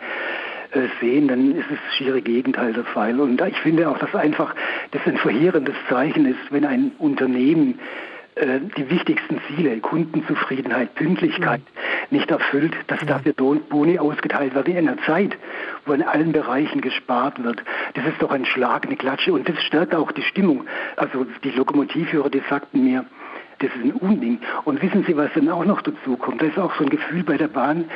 sehen, 1.00 1.28
dann 1.28 1.54
ist 1.54 1.70
es 1.70 1.96
schiere 1.96 2.22
Gegenteil 2.22 2.72
der 2.72 2.84
Fall. 2.84 3.20
Und 3.20 3.40
ich 3.40 3.58
finde 3.60 3.88
auch, 3.88 3.98
dass 3.98 4.14
einfach 4.14 4.54
das 4.90 5.02
ein 5.06 5.16
verheerendes 5.16 5.76
Zeichen 5.88 6.26
ist, 6.26 6.50
wenn 6.50 6.64
ein 6.64 6.92
Unternehmen 6.98 7.78
äh, 8.38 8.60
die 8.76 8.88
wichtigsten 8.88 9.40
Ziele, 9.48 9.78
Kundenzufriedenheit, 9.80 10.94
Pünktlichkeit, 10.94 11.60
mhm. 11.60 12.16
nicht 12.18 12.30
erfüllt, 12.30 12.74
dass 12.86 13.00
dafür 13.04 13.32
Boni 13.32 13.98
ausgeteilt 13.98 14.54
wird 14.54 14.68
in 14.68 14.76
einer 14.76 14.98
Zeit, 14.98 15.36
wo 15.86 15.92
in 15.92 16.02
allen 16.02 16.32
Bereichen 16.32 16.80
gespart 16.80 17.42
wird. 17.42 17.62
Das 17.94 18.04
ist 18.06 18.20
doch 18.20 18.30
ein 18.30 18.44
Schlag, 18.44 18.86
eine 18.86 18.96
Klatsche 18.96 19.32
und 19.32 19.48
das 19.48 19.60
stärkt 19.64 19.94
auch 19.94 20.12
die 20.12 20.22
Stimmung. 20.22 20.66
Also 20.96 21.26
die 21.42 21.50
Lokomotivführer, 21.50 22.30
die 22.30 22.42
sagten 22.48 22.84
mir, 22.84 23.04
das 23.58 23.70
ist 23.74 23.84
ein 23.84 23.92
Unding. 23.92 24.38
Und 24.64 24.80
wissen 24.82 25.04
Sie, 25.04 25.16
was 25.16 25.32
dann 25.34 25.48
auch 25.48 25.64
noch 25.64 25.82
dazu 25.82 26.16
kommt? 26.16 26.40
Da 26.40 26.46
ist 26.46 26.58
auch 26.58 26.74
so 26.76 26.84
ein 26.84 26.90
Gefühl 26.90 27.24
bei 27.24 27.36
der 27.36 27.48
Bahn, 27.48 27.86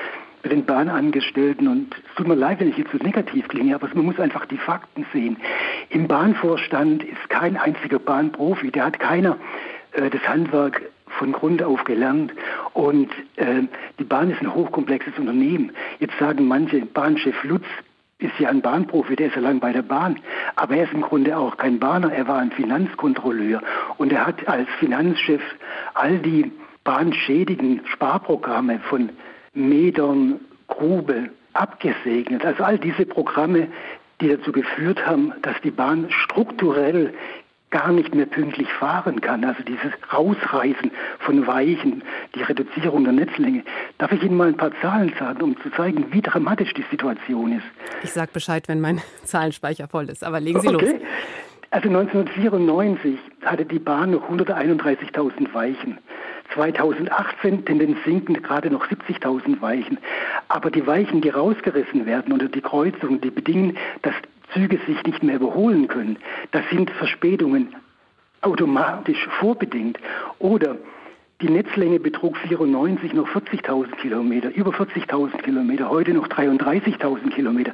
bei 0.43 0.49
den 0.49 0.65
Bahnangestellten 0.65 1.69
und 1.69 1.95
es 1.95 2.15
tut 2.17 2.27
mir 2.27 2.35
leid, 2.35 2.61
wenn 2.61 2.69
ich 2.69 2.77
jetzt 2.77 2.91
so 2.91 2.99
negativ 2.99 3.47
klinge, 3.49 3.75
aber 3.75 3.89
man 3.95 4.07
muss 4.07 4.19
einfach 4.19 4.47
die 4.47 4.59
Fakten 4.59 5.07
sehen. 5.13 5.37
Im 5.91 6.09
Bahnvorstand 6.09 7.05
ist 7.05 7.29
kein 7.29 7.57
einziger 7.57 7.99
Bahnprofi, 7.99 8.71
der 8.71 8.87
hat 8.87 8.99
keiner 8.99 9.37
äh, 9.93 10.11
das 10.11 10.27
Handwerk 10.27 10.83
von 11.19 11.33
Grund 11.33 11.63
auf 11.63 11.85
gelernt 11.85 12.33
und 12.73 13.11
äh, 13.37 13.63
die 13.99 14.05
Bahn 14.05 14.31
ist 14.31 14.41
ein 14.41 14.55
hochkomplexes 14.55 15.19
Unternehmen. 15.19 15.73
Jetzt 16.01 16.19
sagen 16.19 16.49
manche, 16.49 16.85
Bahnchef 16.87 17.45
Lutz 17.45 17.67
ist 18.19 18.39
ja 18.39 18.49
ein 18.49 18.63
Bahnprofi, 18.63 19.17
der 19.17 19.29
ist 19.29 19.37
ja 19.37 19.43
lang 19.43 19.61
bei 19.61 19.73
der 19.73 19.83
Bahn, 19.83 20.19
aber 20.57 20.77
er 20.77 20.85
ist 20.85 20.93
im 20.93 21.03
Grunde 21.03 21.37
auch 21.37 21.57
kein 21.57 21.79
Bahner, 21.79 22.13
er 22.13 22.27
war 22.27 22.39
ein 22.39 22.53
Finanzkontrolleur 22.53 23.63
und 23.99 24.13
er 24.13 24.27
hat 24.27 24.49
als 24.49 24.69
Finanzchef 24.79 25.43
all 25.95 26.19
die 26.19 26.51
bahnschädigen 26.85 27.81
Sparprogramme 27.87 28.81
von 28.89 29.11
Medern, 29.55 30.41
Grube 30.67 31.31
abgesegnet. 31.53 32.45
Also 32.45 32.65
all 32.65 32.79
diese 32.79 33.07
Programme, 33.07 33.69
die 34.21 34.29
dazu 34.29 34.53
geführt 34.53 35.07
haben, 35.07 35.33
dass 35.43 35.61
die 35.63 35.71
Bahn 35.71 36.07
strukturell 36.11 37.13
gar 37.73 37.91
nicht 37.91 38.15
mehr 38.15 38.27
pünktlich 38.27 38.69
fahren 38.69 39.21
kann. 39.21 39.45
Also 39.45 39.63
dieses 39.65 39.91
Rausreißen 40.13 40.91
von 41.21 41.47
Weichen, 41.47 42.03
die 42.35 42.43
Reduzierung 42.43 43.05
der 43.05 43.15
Netzlänge. 43.15 43.65
Darf 43.99 44.13
ich 44.13 44.23
Ihnen 44.23 44.37
mal 44.37 44.49
ein 44.49 44.57
paar 44.57 44.73
Zahlen 44.81 45.13
sagen, 45.19 45.43
um 45.43 45.61
zu 45.61 45.71
zeigen, 45.71 46.13
wie 46.13 46.21
dramatisch 46.21 46.75
die 46.75 46.85
Situation 46.91 47.53
ist? 47.57 47.65
Ich 48.05 48.13
sage 48.13 48.31
Bescheid, 48.33 48.69
wenn 48.69 48.81
mein 48.81 49.01
Zahlenspeicher 49.25 49.89
voll 49.89 50.09
ist, 50.11 50.23
aber 50.23 50.39
legen 50.39 50.61
Sie 50.61 50.69
okay. 50.69 50.93
los. 50.93 51.01
Also 51.73 51.89
1994 51.89 53.19
hatte 53.47 53.65
die 53.65 53.79
Bahn 53.79 54.11
noch 54.11 54.29
131.000 54.29 55.55
Weichen. 55.55 55.97
2018 56.53 57.65
Tendenz 57.65 57.97
sinkend 58.05 58.43
gerade 58.43 58.69
noch 58.69 58.87
70.000 58.87 59.63
Weichen. 59.63 59.97
Aber 60.49 60.71
die 60.71 60.87
Weichen, 60.87 61.23
die 61.23 61.31
rausgerissen 61.31 62.05
werden 62.05 62.35
oder 62.35 62.49
die 62.49 62.61
Kreuzungen, 62.61 63.23
die 63.23 63.31
bedingen, 63.31 63.79
dass 64.03 64.13
Züge 64.53 64.79
sich 64.87 65.03
nicht 65.05 65.23
mehr 65.23 65.37
überholen 65.37 65.89
können. 65.89 66.19
Das 66.51 66.63
sind 66.69 66.91
Verspätungen 66.91 67.75
automatisch 68.43 69.27
vorbedingt. 69.41 69.99
Oder 70.41 70.77
Die 71.43 71.51
Netzlänge 71.51 71.99
betrug 71.99 72.37
94 72.37 73.15
noch 73.15 73.29
40.000 73.29 73.97
Kilometer, 73.97 74.55
über 74.55 74.71
40.000 74.71 75.43
Kilometer, 75.43 75.91
heute 75.91 76.15
noch 76.15 76.29
33.000 76.29 77.31
Kilometer. 77.31 77.73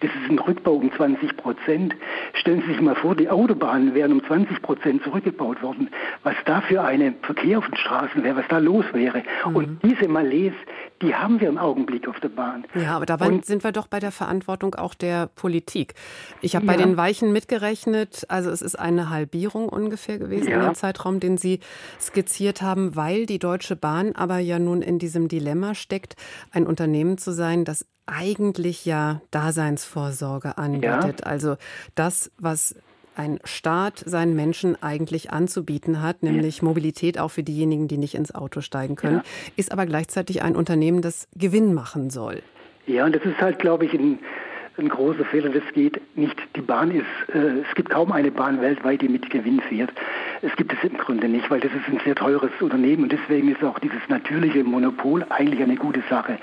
Das 0.00 0.10
ist 0.10 0.30
ein 0.30 0.38
Rückbau 0.38 0.72
um 0.72 0.90
20 0.90 1.36
Prozent. 1.36 1.94
Stellen 2.32 2.62
Sie 2.62 2.68
sich 2.68 2.80
mal 2.80 2.94
vor, 2.94 3.14
die 3.14 3.28
Autobahnen 3.28 3.94
wären 3.94 4.12
um 4.12 4.24
20 4.24 4.62
Prozent 4.62 5.04
zurückgebaut 5.04 5.62
worden. 5.62 5.90
Was 6.22 6.34
da 6.46 6.62
für 6.62 6.82
ein 6.82 7.14
Verkehr 7.20 7.58
auf 7.58 7.66
den 7.66 7.76
Straßen 7.76 8.24
wäre, 8.24 8.36
was 8.36 8.48
da 8.48 8.56
los 8.56 8.86
wäre. 8.94 9.22
Mhm. 9.46 9.56
Und 9.56 9.82
diese 9.82 10.08
Malaise, 10.08 10.56
die 11.02 11.14
haben 11.14 11.40
wir 11.40 11.48
im 11.48 11.58
Augenblick 11.58 12.08
auf 12.08 12.20
der 12.20 12.28
Bahn. 12.28 12.64
Ja, 12.74 12.96
aber 12.96 13.06
dabei 13.06 13.28
Und, 13.28 13.46
sind 13.46 13.64
wir 13.64 13.72
doch 13.72 13.86
bei 13.86 14.00
der 14.00 14.12
Verantwortung 14.12 14.74
auch 14.74 14.94
der 14.94 15.28
Politik. 15.28 15.94
Ich 16.40 16.54
habe 16.54 16.66
ja. 16.66 16.72
bei 16.72 16.78
den 16.78 16.96
Weichen 16.96 17.32
mitgerechnet, 17.32 18.26
also 18.28 18.50
es 18.50 18.60
ist 18.60 18.78
eine 18.78 19.08
Halbierung 19.08 19.68
ungefähr 19.68 20.18
gewesen 20.18 20.48
ja. 20.48 20.56
in 20.56 20.62
dem 20.62 20.74
Zeitraum, 20.74 21.20
den 21.20 21.38
Sie 21.38 21.60
skizziert 22.00 22.60
haben, 22.60 22.96
weil 22.96 23.26
die 23.26 23.38
Deutsche 23.38 23.76
Bahn 23.76 24.14
aber 24.14 24.38
ja 24.38 24.58
nun 24.58 24.82
in 24.82 24.98
diesem 24.98 25.28
Dilemma 25.28 25.74
steckt, 25.74 26.16
ein 26.50 26.66
Unternehmen 26.66 27.16
zu 27.16 27.32
sein, 27.32 27.64
das 27.64 27.86
eigentlich 28.06 28.84
ja 28.84 29.22
Daseinsvorsorge 29.30 30.58
anbietet. 30.58 31.20
Ja. 31.20 31.26
Also 31.26 31.56
das, 31.94 32.30
was 32.38 32.74
ein 33.20 33.38
Staat 33.44 33.98
seinen 33.98 34.34
Menschen 34.34 34.82
eigentlich 34.82 35.30
anzubieten 35.30 36.00
hat, 36.00 36.22
nämlich. 36.22 36.62
Mobilität 36.62 37.18
auch 37.18 37.30
für 37.30 37.42
diejenigen, 37.42 37.86
die 37.86 37.98
nicht 37.98 38.14
ins 38.14 38.34
Auto 38.34 38.60
steigen 38.62 38.96
können, 38.96 39.16
ja. 39.16 39.52
ist 39.56 39.72
aber 39.72 39.86
gleichzeitig 39.86 40.42
ein 40.42 40.56
Unternehmen, 40.56 41.02
das 41.02 41.28
Gewinn 41.36 41.74
machen 41.74 42.10
soll. 42.10 42.42
Ja, 42.86 43.04
und 43.04 43.14
das 43.14 43.22
ist 43.24 43.38
halt, 43.40 43.58
glaube 43.58 43.84
ich, 43.84 43.92
ein, 43.92 44.18
ein 44.78 44.88
großer 44.88 45.24
Fehler. 45.26 45.50
Das 45.50 45.62
geht 45.74 46.00
nicht. 46.16 46.36
Die 46.56 46.62
Bahn 46.62 46.90
ist, 46.90 47.34
äh, 47.34 47.60
es 47.68 47.74
gibt 47.74 47.90
kaum 47.90 48.10
eine 48.12 48.30
Bahn 48.30 48.60
weltweit, 48.60 49.02
die 49.02 49.08
mit 49.08 49.28
Gewinn 49.30 49.60
fährt. 49.60 49.90
Es 50.42 50.54
gibt 50.56 50.72
es 50.72 50.82
im 50.82 50.96
Grunde 50.96 51.28
nicht, 51.28 51.50
weil 51.50 51.60
das 51.60 51.72
ist 51.72 51.88
ein 51.88 52.00
sehr 52.04 52.14
teures 52.14 52.50
Unternehmen 52.60 53.04
und 53.04 53.12
deswegen 53.12 53.52
ist 53.52 53.62
auch 53.62 53.78
dieses 53.78 54.00
natürliche 54.08 54.64
Monopol 54.64 55.26
eigentlich 55.28 55.62
eine 55.62 55.76
gute 55.76 56.02
Sache. 56.08 56.38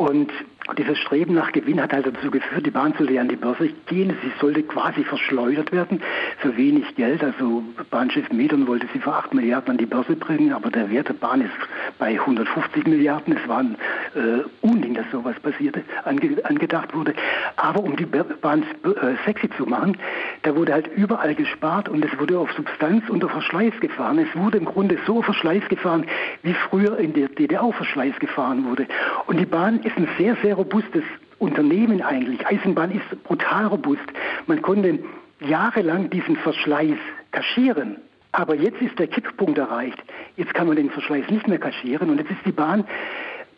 Und 0.00 0.32
dieses 0.78 0.96
Streben 0.98 1.34
nach 1.34 1.52
Gewinn 1.52 1.80
hat 1.80 1.92
halt 1.92 2.06
dazu 2.06 2.30
geführt, 2.30 2.64
die 2.64 2.70
Bahn 2.70 2.94
sollte 2.96 3.20
an 3.20 3.28
die 3.28 3.36
Börse 3.36 3.68
gehen. 3.86 4.16
Sie 4.22 4.32
sollte 4.40 4.62
quasi 4.62 5.04
verschleudert 5.04 5.72
werden 5.72 6.00
für 6.38 6.56
wenig 6.56 6.94
Geld. 6.94 7.22
Also 7.22 7.62
Bahnchef 7.90 8.30
Medern 8.32 8.66
wollte 8.66 8.86
sie 8.94 9.00
für 9.00 9.12
8 9.12 9.34
Milliarden 9.34 9.72
an 9.72 9.76
die 9.76 9.84
Börse 9.84 10.16
bringen, 10.16 10.54
aber 10.54 10.70
der 10.70 10.90
Wert 10.90 11.08
der 11.08 11.14
Bahn 11.14 11.42
ist 11.42 11.50
bei 11.98 12.18
150 12.18 12.86
Milliarden. 12.86 13.36
Es 13.36 13.46
war 13.46 13.58
ein 13.58 13.76
äh, 14.14 14.66
Unding, 14.66 14.94
dass 14.94 15.04
sowas 15.10 15.38
passierte, 15.40 15.82
ange 16.04 16.42
angedacht 16.44 16.94
wurde. 16.94 17.12
Aber 17.56 17.82
um 17.82 17.96
die 17.96 18.06
Bahn 18.06 18.62
äh, 18.62 19.16
sexy 19.26 19.50
zu 19.50 19.66
machen, 19.66 19.98
da 20.42 20.56
wurde 20.56 20.72
halt 20.72 20.88
überall 20.96 21.34
gespart 21.34 21.90
und 21.90 22.02
es 22.04 22.18
wurde 22.18 22.38
auf 22.38 22.50
Substanz 22.52 23.08
unter 23.10 23.28
Verschleiß 23.28 23.74
gefahren. 23.80 24.18
Es 24.18 24.34
wurde 24.34 24.56
im 24.56 24.64
Grunde 24.64 24.98
so 25.06 25.20
Verschleiß 25.20 25.68
gefahren, 25.68 26.06
wie 26.42 26.54
früher 26.54 26.96
in 26.98 27.12
der 27.12 27.28
DDR 27.28 27.70
Verschleiß 27.72 28.18
gefahren 28.18 28.64
wurde. 28.64 28.86
Und 29.26 29.38
die 29.38 29.46
Bahn 29.46 29.80
ist 29.90 29.98
ein 29.98 30.08
sehr, 30.18 30.36
sehr 30.42 30.54
robustes 30.54 31.04
Unternehmen 31.38 32.02
eigentlich. 32.02 32.46
Eisenbahn 32.46 32.90
ist 32.90 33.22
brutal 33.24 33.66
robust. 33.66 34.02
Man 34.46 34.62
konnte 34.62 34.98
jahrelang 35.40 36.10
diesen 36.10 36.36
Verschleiß 36.36 36.98
kaschieren. 37.32 37.96
Aber 38.32 38.54
jetzt 38.54 38.80
ist 38.80 38.98
der 38.98 39.08
Kipppunkt 39.08 39.58
erreicht. 39.58 39.98
Jetzt 40.36 40.54
kann 40.54 40.68
man 40.68 40.76
den 40.76 40.90
Verschleiß 40.90 41.28
nicht 41.30 41.48
mehr 41.48 41.58
kaschieren 41.58 42.10
und 42.10 42.18
jetzt 42.18 42.30
ist 42.30 42.44
die 42.44 42.52
Bahn 42.52 42.84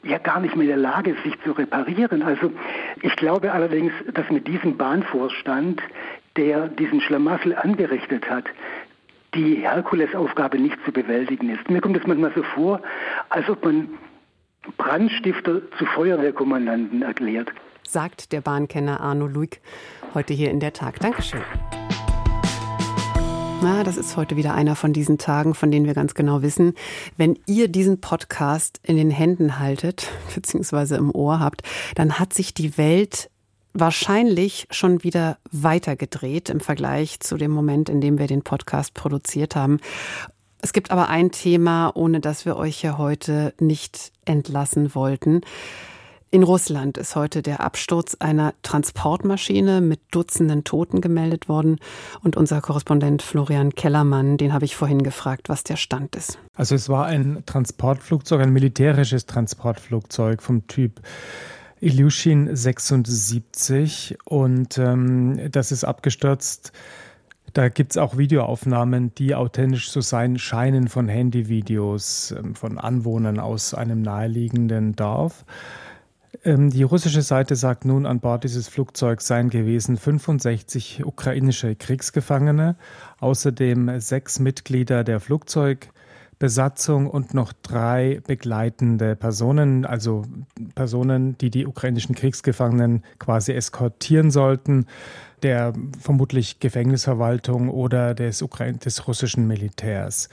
ja 0.02 0.18
gar 0.18 0.40
nicht 0.40 0.56
mehr 0.56 0.64
in 0.64 0.68
der 0.68 0.78
Lage, 0.78 1.14
sich 1.22 1.38
zu 1.42 1.52
reparieren. 1.52 2.22
Also 2.22 2.50
ich 3.02 3.14
glaube 3.16 3.52
allerdings, 3.52 3.92
dass 4.14 4.28
mit 4.30 4.48
diesem 4.48 4.76
Bahnvorstand, 4.76 5.82
der 6.36 6.68
diesen 6.68 7.00
Schlamassel 7.00 7.54
angerichtet 7.54 8.28
hat, 8.30 8.44
die 9.34 9.56
Herkulesaufgabe 9.56 10.58
nicht 10.58 10.76
zu 10.84 10.92
bewältigen 10.92 11.50
ist. 11.50 11.70
Mir 11.70 11.80
kommt 11.80 11.96
es 11.96 12.06
manchmal 12.06 12.32
so 12.34 12.42
vor, 12.42 12.80
als 13.28 13.48
ob 13.48 13.64
man 13.64 13.88
Brandstifter 14.76 15.60
zu 15.78 15.86
Feuerwehrkommandanten 15.86 17.02
erklärt. 17.02 17.50
Sagt 17.86 18.32
der 18.32 18.40
Bahnkenner 18.40 19.00
Arno 19.00 19.26
Luig 19.26 19.60
heute 20.14 20.34
hier 20.34 20.50
in 20.50 20.60
der 20.60 20.72
Tag. 20.72 21.00
Dankeschön. 21.00 21.42
Na, 23.62 23.84
das 23.84 23.96
ist 23.96 24.16
heute 24.16 24.36
wieder 24.36 24.54
einer 24.54 24.74
von 24.74 24.92
diesen 24.92 25.18
Tagen, 25.18 25.54
von 25.54 25.70
denen 25.70 25.86
wir 25.86 25.94
ganz 25.94 26.14
genau 26.14 26.42
wissen, 26.42 26.74
wenn 27.16 27.38
ihr 27.46 27.68
diesen 27.68 28.00
Podcast 28.00 28.80
in 28.82 28.96
den 28.96 29.10
Händen 29.10 29.60
haltet, 29.60 30.10
beziehungsweise 30.34 30.96
im 30.96 31.14
Ohr 31.14 31.38
habt, 31.38 31.62
dann 31.94 32.18
hat 32.18 32.32
sich 32.32 32.54
die 32.54 32.76
Welt 32.76 33.30
wahrscheinlich 33.72 34.66
schon 34.70 35.02
wieder 35.04 35.38
weitergedreht 35.50 36.50
im 36.50 36.60
Vergleich 36.60 37.20
zu 37.20 37.36
dem 37.36 37.52
Moment, 37.52 37.88
in 37.88 38.00
dem 38.00 38.18
wir 38.18 38.26
den 38.26 38.42
Podcast 38.42 38.94
produziert 38.94 39.56
haben. 39.56 39.78
Es 40.64 40.72
gibt 40.72 40.92
aber 40.92 41.08
ein 41.08 41.32
Thema, 41.32 41.90
ohne 41.94 42.20
das 42.20 42.46
wir 42.46 42.56
euch 42.56 42.82
ja 42.82 42.96
heute 42.96 43.52
nicht 43.58 44.12
entlassen 44.24 44.94
wollten. 44.94 45.40
In 46.30 46.44
Russland 46.44 46.96
ist 46.96 47.16
heute 47.16 47.42
der 47.42 47.60
Absturz 47.60 48.16
einer 48.20 48.54
Transportmaschine 48.62 49.80
mit 49.80 50.00
Dutzenden 50.12 50.62
Toten 50.62 51.00
gemeldet 51.00 51.48
worden. 51.48 51.78
Und 52.22 52.36
unser 52.36 52.60
Korrespondent 52.60 53.22
Florian 53.22 53.74
Kellermann, 53.74 54.38
den 54.38 54.54
habe 54.54 54.64
ich 54.64 54.76
vorhin 54.76 55.02
gefragt, 55.02 55.48
was 55.48 55.64
der 55.64 55.76
Stand 55.76 56.14
ist. 56.14 56.38
Also 56.54 56.76
es 56.76 56.88
war 56.88 57.06
ein 57.06 57.42
Transportflugzeug, 57.44 58.40
ein 58.40 58.52
militärisches 58.52 59.26
Transportflugzeug 59.26 60.42
vom 60.42 60.68
Typ 60.68 61.02
Ilyushin 61.80 62.54
76 62.54 64.16
und 64.24 64.78
ähm, 64.78 65.50
das 65.50 65.72
ist 65.72 65.82
abgestürzt 65.82 66.72
da 67.52 67.68
gibt 67.68 67.92
es 67.92 67.98
auch 67.98 68.16
Videoaufnahmen, 68.16 69.14
die 69.14 69.34
authentisch 69.34 69.90
zu 69.90 70.00
sein 70.00 70.38
scheinen 70.38 70.88
von 70.88 71.08
Handyvideos 71.08 72.34
ähm, 72.36 72.54
von 72.54 72.78
Anwohnern 72.78 73.38
aus 73.38 73.74
einem 73.74 74.02
naheliegenden 74.02 74.96
Dorf. 74.96 75.44
Ähm, 76.44 76.70
die 76.70 76.82
russische 76.82 77.22
Seite 77.22 77.56
sagt 77.56 77.84
nun, 77.84 78.06
an 78.06 78.20
Bord 78.20 78.44
dieses 78.44 78.68
Flugzeugs 78.68 79.26
seien 79.26 79.50
gewesen 79.50 79.96
65 79.96 81.04
ukrainische 81.04 81.74
Kriegsgefangene, 81.76 82.76
außerdem 83.20 84.00
sechs 84.00 84.38
Mitglieder 84.38 85.04
der 85.04 85.20
Flugzeugbesatzung 85.20 87.06
und 87.06 87.34
noch 87.34 87.52
drei 87.52 88.22
begleitende 88.26 89.14
Personen, 89.14 89.84
also 89.84 90.24
Personen, 90.74 91.36
die 91.38 91.50
die 91.50 91.66
ukrainischen 91.66 92.14
Kriegsgefangenen 92.14 93.04
quasi 93.18 93.52
eskortieren 93.52 94.30
sollten 94.30 94.86
der 95.42 95.72
vermutlich 96.00 96.60
Gefängnisverwaltung 96.60 97.68
oder 97.68 98.14
des, 98.14 98.42
Ukraine, 98.42 98.78
des 98.78 99.06
russischen 99.06 99.46
Militärs. 99.46 100.28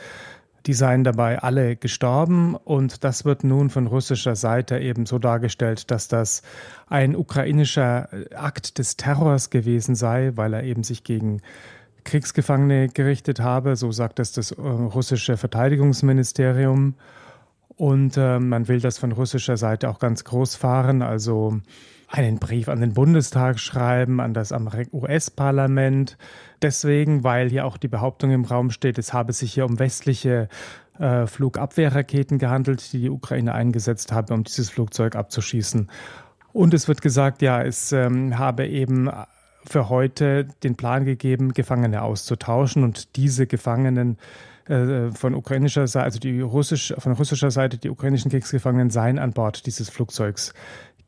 Die 0.65 0.73
seien 0.73 1.03
dabei 1.03 1.39
alle 1.39 1.75
gestorben 1.75 2.55
und 2.55 3.03
das 3.03 3.23
wird 3.23 3.43
nun 3.43 3.69
von 3.69 3.87
russischer 3.87 4.35
Seite 4.35 4.77
eben 4.79 5.05
so 5.05 5.17
dargestellt, 5.17 5.89
dass 5.89 6.07
das 6.07 6.41
ein 6.87 7.15
ukrainischer 7.15 8.09
Akt 8.35 8.77
des 8.77 8.97
Terrors 8.97 9.49
gewesen 9.49 9.95
sei, 9.95 10.33
weil 10.35 10.53
er 10.53 10.63
eben 10.63 10.83
sich 10.83 11.03
gegen 11.03 11.41
Kriegsgefangene 12.03 12.89
gerichtet 12.89 13.39
habe, 13.39 13.75
so 13.75 13.91
sagt 13.91 14.19
es 14.19 14.31
das 14.31 14.51
äh, 14.51 14.61
russische 14.61 15.37
Verteidigungsministerium. 15.37 16.95
Und 17.75 18.17
äh, 18.17 18.39
man 18.39 18.67
will 18.67 18.81
das 18.81 18.97
von 18.97 19.11
russischer 19.11 19.55
Seite 19.55 19.89
auch 19.89 19.99
ganz 19.99 20.23
groß 20.25 20.55
fahren, 20.55 21.01
also 21.01 21.61
einen 22.09 22.39
Brief 22.39 22.69
an 22.69 22.81
den 22.81 22.93
Bundestag 22.93 23.59
schreiben, 23.59 24.19
an 24.19 24.33
das 24.33 24.51
US-Parlament. 24.91 26.17
Deswegen, 26.61 27.23
weil 27.23 27.49
hier 27.49 27.65
auch 27.65 27.77
die 27.77 27.87
Behauptung 27.87 28.31
im 28.31 28.45
Raum 28.45 28.71
steht, 28.71 28.97
es 28.97 29.13
habe 29.13 29.31
sich 29.31 29.53
hier 29.53 29.65
um 29.65 29.79
westliche 29.79 30.49
äh, 30.97 31.27
Flugabwehrraketen 31.27 32.39
gehandelt, 32.39 32.91
die 32.91 33.01
die 33.01 33.09
Ukraine 33.09 33.53
eingesetzt 33.53 34.11
habe, 34.11 34.33
um 34.33 34.43
dieses 34.43 34.69
Flugzeug 34.69 35.15
abzuschießen. 35.15 35.89
Und 36.51 36.73
es 36.73 36.87
wird 36.87 37.01
gesagt, 37.01 37.43
ja, 37.43 37.61
es 37.61 37.91
ähm, 37.91 38.37
habe 38.39 38.67
eben 38.67 39.09
für 39.65 39.89
heute 39.89 40.47
den 40.63 40.75
Plan 40.75 41.05
gegeben, 41.05 41.53
Gefangene 41.53 42.01
auszutauschen 42.01 42.83
und 42.83 43.15
diese 43.17 43.45
Gefangenen 43.45 44.17
äh, 44.69 45.11
von 45.11 45.35
ukrainischer 45.35 45.87
Seite, 45.87 46.05
also 46.05 46.19
die 46.19 46.41
russisch, 46.41 46.93
von 46.97 47.13
russischer 47.13 47.51
Seite, 47.51 47.77
die 47.77 47.89
ukrainischen 47.89 48.31
Kriegsgefangenen 48.31 48.89
seien 48.89 49.19
an 49.19 49.31
Bord 49.31 49.65
dieses 49.65 49.89
Flugzeugs 49.89 50.53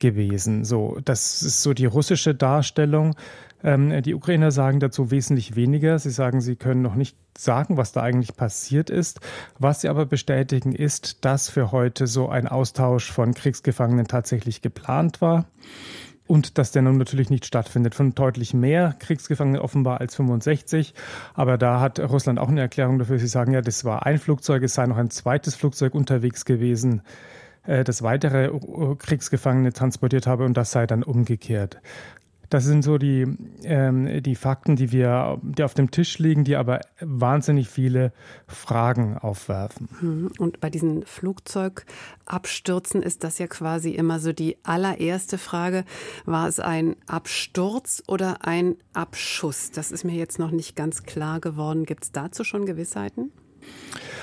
gewesen. 0.01 0.65
So, 0.65 0.99
das 1.05 1.41
ist 1.41 1.61
so 1.61 1.73
die 1.73 1.85
russische 1.85 2.35
Darstellung. 2.35 3.15
Ähm, 3.63 4.01
die 4.01 4.15
Ukrainer 4.15 4.51
sagen 4.51 4.81
dazu 4.81 5.11
wesentlich 5.11 5.55
weniger. 5.55 5.97
Sie 5.99 6.09
sagen, 6.09 6.41
sie 6.41 6.57
können 6.57 6.81
noch 6.81 6.95
nicht 6.95 7.15
sagen, 7.37 7.77
was 7.77 7.93
da 7.93 8.01
eigentlich 8.01 8.35
passiert 8.35 8.89
ist. 8.89 9.21
Was 9.57 9.81
sie 9.81 9.89
aber 9.89 10.05
bestätigen, 10.05 10.73
ist, 10.73 11.23
dass 11.23 11.49
für 11.49 11.71
heute 11.71 12.07
so 12.07 12.27
ein 12.27 12.47
Austausch 12.47 13.09
von 13.11 13.33
Kriegsgefangenen 13.33 14.07
tatsächlich 14.07 14.61
geplant 14.61 15.21
war. 15.21 15.45
Und 16.27 16.57
dass 16.57 16.71
der 16.71 16.81
nun 16.81 16.97
natürlich 16.97 17.29
nicht 17.29 17.45
stattfindet. 17.45 17.93
Von 17.93 18.15
deutlich 18.15 18.53
mehr 18.53 18.95
Kriegsgefangenen 18.99 19.61
offenbar 19.61 19.99
als 19.99 20.15
65. 20.15 20.93
Aber 21.33 21.57
da 21.57 21.81
hat 21.81 21.99
Russland 21.99 22.39
auch 22.39 22.49
eine 22.49 22.61
Erklärung 22.61 22.99
dafür. 22.99 23.19
Sie 23.19 23.27
sagen 23.27 23.53
ja, 23.53 23.61
das 23.61 23.85
war 23.85 24.05
ein 24.05 24.17
Flugzeug, 24.17 24.63
es 24.63 24.73
sei 24.73 24.85
noch 24.87 24.97
ein 24.97 25.09
zweites 25.09 25.55
Flugzeug 25.55 25.93
unterwegs 25.93 26.45
gewesen 26.45 27.01
äh, 27.63 27.83
das 27.83 28.01
weitere 28.01 28.51
Kriegsgefangene 28.97 29.73
transportiert 29.73 30.27
habe 30.27 30.45
und 30.45 30.55
das 30.55 30.71
sei 30.71 30.87
dann 30.87 31.03
umgekehrt. 31.03 31.81
Das 32.51 32.65
sind 32.65 32.83
so 32.83 32.97
die, 32.97 33.25
ähm, 33.63 34.21
die 34.21 34.35
Fakten, 34.35 34.75
die 34.75 34.91
wir, 34.91 35.39
die 35.41 35.63
auf 35.63 35.73
dem 35.73 35.89
Tisch 35.89 36.19
liegen, 36.19 36.43
die 36.43 36.57
aber 36.57 36.81
wahnsinnig 36.99 37.69
viele 37.69 38.11
Fragen 38.45 39.17
aufwerfen. 39.17 39.87
Mhm. 40.01 40.31
Und 40.37 40.59
bei 40.59 40.69
diesen 40.69 41.05
Flugzeugabstürzen 41.05 43.03
ist 43.03 43.23
das 43.23 43.37
ja 43.37 43.47
quasi 43.47 43.91
immer 43.91 44.19
so 44.19 44.33
die 44.33 44.57
allererste 44.63 45.37
Frage. 45.37 45.85
War 46.25 46.49
es 46.49 46.59
ein 46.59 46.97
Absturz 47.07 48.03
oder 48.09 48.45
ein 48.45 48.75
Abschuss? 48.91 49.71
Das 49.71 49.93
ist 49.93 50.03
mir 50.03 50.15
jetzt 50.15 50.37
noch 50.37 50.51
nicht 50.51 50.75
ganz 50.75 51.03
klar 51.03 51.39
geworden. 51.39 51.85
Gibt 51.85 52.03
es 52.03 52.11
dazu 52.11 52.43
schon 52.43 52.65
Gewissheiten? 52.65 53.31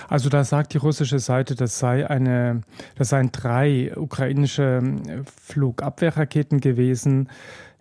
Also 0.08 0.30
da 0.30 0.42
sagt 0.44 0.72
die 0.72 0.78
russische 0.78 1.18
Seite, 1.18 1.54
das 1.54 1.78
sei 1.78 2.08
eine, 2.08 2.62
das 2.96 3.10
seien 3.10 3.30
drei 3.30 3.92
ukrainische 3.94 4.82
Flugabwehrraketen 5.44 6.60
gewesen, 6.60 7.28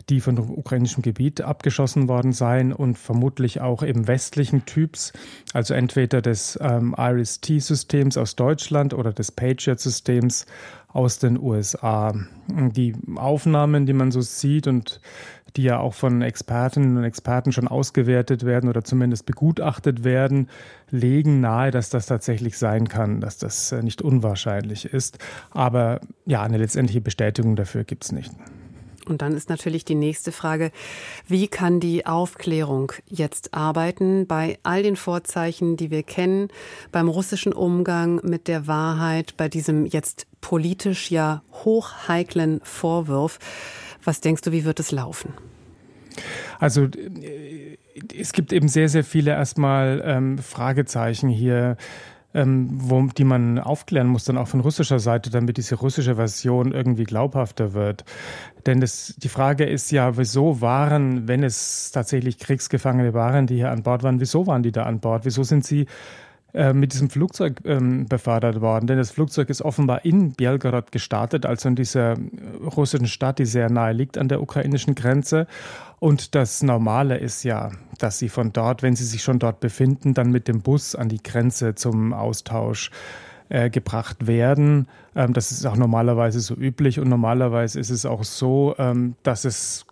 die 0.10 0.22
von 0.22 0.38
ukrainischem 0.38 1.04
Gebiet 1.04 1.42
abgeschossen 1.42 2.08
worden 2.08 2.32
seien 2.32 2.72
und 2.72 2.98
vermutlich 2.98 3.60
auch 3.60 3.84
eben 3.84 4.08
westlichen 4.08 4.66
Typs, 4.66 5.12
also 5.54 5.74
entweder 5.74 6.22
des 6.22 6.58
ähm, 6.62 6.96
Iris-T-Systems 6.98 8.18
aus 8.18 8.36
Deutschland 8.36 8.94
oder 8.94 9.12
des 9.12 9.32
Patriot-Systems 9.32 10.46
aus 10.88 11.20
den 11.20 11.38
USA. 11.38 12.14
Die 12.48 12.96
Aufnahmen, 13.16 13.86
die 13.86 13.94
man 13.94 14.12
so 14.12 14.22
sieht 14.22 14.68
und 14.68 15.02
die 15.58 15.64
ja 15.64 15.80
auch 15.80 15.94
von 15.94 16.22
Expertinnen 16.22 16.98
und 16.98 17.04
Experten 17.04 17.52
schon 17.52 17.68
ausgewertet 17.68 18.46
werden 18.46 18.70
oder 18.70 18.84
zumindest 18.84 19.26
begutachtet 19.26 20.04
werden, 20.04 20.50
legen 20.92 21.42
nahe, 21.42 21.72
dass 21.72 21.90
das 21.90 22.06
tatsächlich 22.06 22.58
sein 22.58 22.88
kann, 22.88 23.20
dass 23.20 23.38
das 23.38 23.72
äh, 23.72 23.82
nicht 23.82 24.02
unwahrscheinlich 24.02 24.86
ist. 24.86 25.18
Aber 25.52 26.00
ja, 26.26 26.44
eine 26.44 26.58
letztendliche 26.58 27.02
Bestätigung 27.02 27.56
dafür 27.56 27.84
gibt 27.84 28.06
es 28.06 28.12
nicht. 28.12 28.32
Und 29.08 29.22
dann 29.22 29.36
ist 29.36 29.50
natürlich 29.50 29.86
die 29.86 29.96
nächste 29.96 30.32
Frage, 30.32 30.72
wie 31.28 31.48
kann 31.48 31.80
die 31.80 32.06
Aufklärung 32.06 32.92
jetzt 33.08 33.54
arbeiten 33.54 34.28
bei 34.28 34.60
all 34.64 34.84
den 34.84 34.98
Vorzeichen, 34.98 35.78
die 35.78 35.92
wir 35.92 36.04
kennen, 36.04 36.50
beim 36.92 37.08
russischen 37.08 37.54
Umgang 37.54 38.20
mit 38.24 38.48
der 38.48 38.68
Wahrheit, 38.68 39.36
bei 39.38 39.48
diesem 39.48 39.86
jetzt 39.86 40.28
politisch 40.42 41.10
ja 41.10 41.42
hochheiklen 41.64 42.60
Vorwurf. 42.64 43.40
Was 44.04 44.22
denkst 44.22 44.42
du, 44.44 44.52
wie 44.52 44.66
wird 44.66 44.80
es 44.80 44.92
laufen? 44.92 45.34
Also 46.60 46.84
äh, 46.86 47.78
es 48.18 48.34
gibt 48.34 48.54
eben 48.54 48.68
sehr, 48.68 48.90
sehr 48.90 49.04
viele 49.04 49.32
erstmal 49.32 50.02
ähm, 50.06 50.38
Fragezeichen 50.38 51.30
hier 51.30 51.78
ähm, 52.34 52.68
wo, 52.72 53.02
die 53.08 53.24
man 53.24 53.58
aufklären 53.58 54.08
muss, 54.08 54.26
dann 54.26 54.38
auch 54.38 54.48
von 54.48 54.60
russischer 54.60 55.00
Seite, 55.00 55.32
damit 55.32 55.58
diese 55.58 55.76
russische 55.76 56.16
Version 56.16 56.72
irgendwie 56.72 57.04
glaubhafter 57.04 57.74
wird. 57.74 58.06
Denn 58.66 58.80
das, 58.80 59.16
die 59.18 59.30
Frage 59.30 59.66
ist 59.66 59.92
ja, 59.92 60.18
wieso 60.18 60.62
waren, 60.62 61.28
wenn 61.28 61.44
es 61.44 61.92
tatsächlich 61.92 62.38
Kriegsgefangene 62.38 63.14
waren, 63.14 63.48
die 63.48 63.56
hier 63.56 63.72
an 63.72 63.82
Bord 63.82 64.04
waren, 64.04 64.20
wieso 64.20 64.46
waren 64.46 64.62
die 64.62 64.72
da 64.72 64.84
an 64.84 65.00
Bord? 65.00 65.26
Wieso 65.26 65.44
sind 65.44 65.66
sie 65.66 65.88
äh, 66.54 66.74
mit 66.74 66.94
diesem 66.94 67.10
Flugzeug 67.10 67.62
ähm, 67.66 68.08
befördert 68.08 68.62
worden. 68.62 68.88
Denn 68.88 68.98
das 68.98 69.12
Flugzeug 69.12 69.50
ist 69.50 69.62
offenbar 69.62 70.06
in 70.06 70.34
Belgorod 70.34 70.92
gestartet, 70.92 71.46
also 71.46 71.70
in 71.70 71.76
dieser 71.76 72.16
russischen 72.68 73.08
Stadt, 73.08 73.40
die 73.40 73.46
sehr 73.46 73.70
nahe 73.70 73.94
liegt 73.94 74.18
an 74.18 74.28
der 74.28 74.42
ukrainischen 74.42 74.96
Grenze. 74.96 75.48
Und 76.00 76.36
das 76.36 76.62
Normale 76.62 77.18
ist 77.18 77.44
ja, 77.44 77.72
dass 77.98 78.20
sie 78.20 78.30
von 78.30 78.54
dort, 78.54 78.84
wenn 78.84 78.96
sie 78.96 79.06
sich 79.06 79.24
schon 79.24 79.40
dort 79.40 79.60
befinden, 79.60 80.14
dann 80.14 80.32
mit 80.32 80.48
dem 80.48 80.62
Bus 80.62 80.96
an 80.96 81.10
die 81.10 81.22
Grenze 81.22 81.76
zum 81.76 82.14
Austausch 82.14 82.92
äh, 83.50 83.70
gebracht 83.70 84.28
werden. 84.28 84.88
Ähm, 85.16 85.34
das 85.34 85.52
ist 85.52 85.66
auch 85.66 85.78
normalerweise 85.78 86.40
so 86.40 86.54
üblich 86.54 87.00
und 87.00 87.10
normalerweise 87.10 87.80
ist 87.80 87.90
es 87.90 88.06
auch 88.06 88.24
so, 88.24 88.76
ähm, 88.78 89.16
dass 89.24 89.46
es 89.46 89.86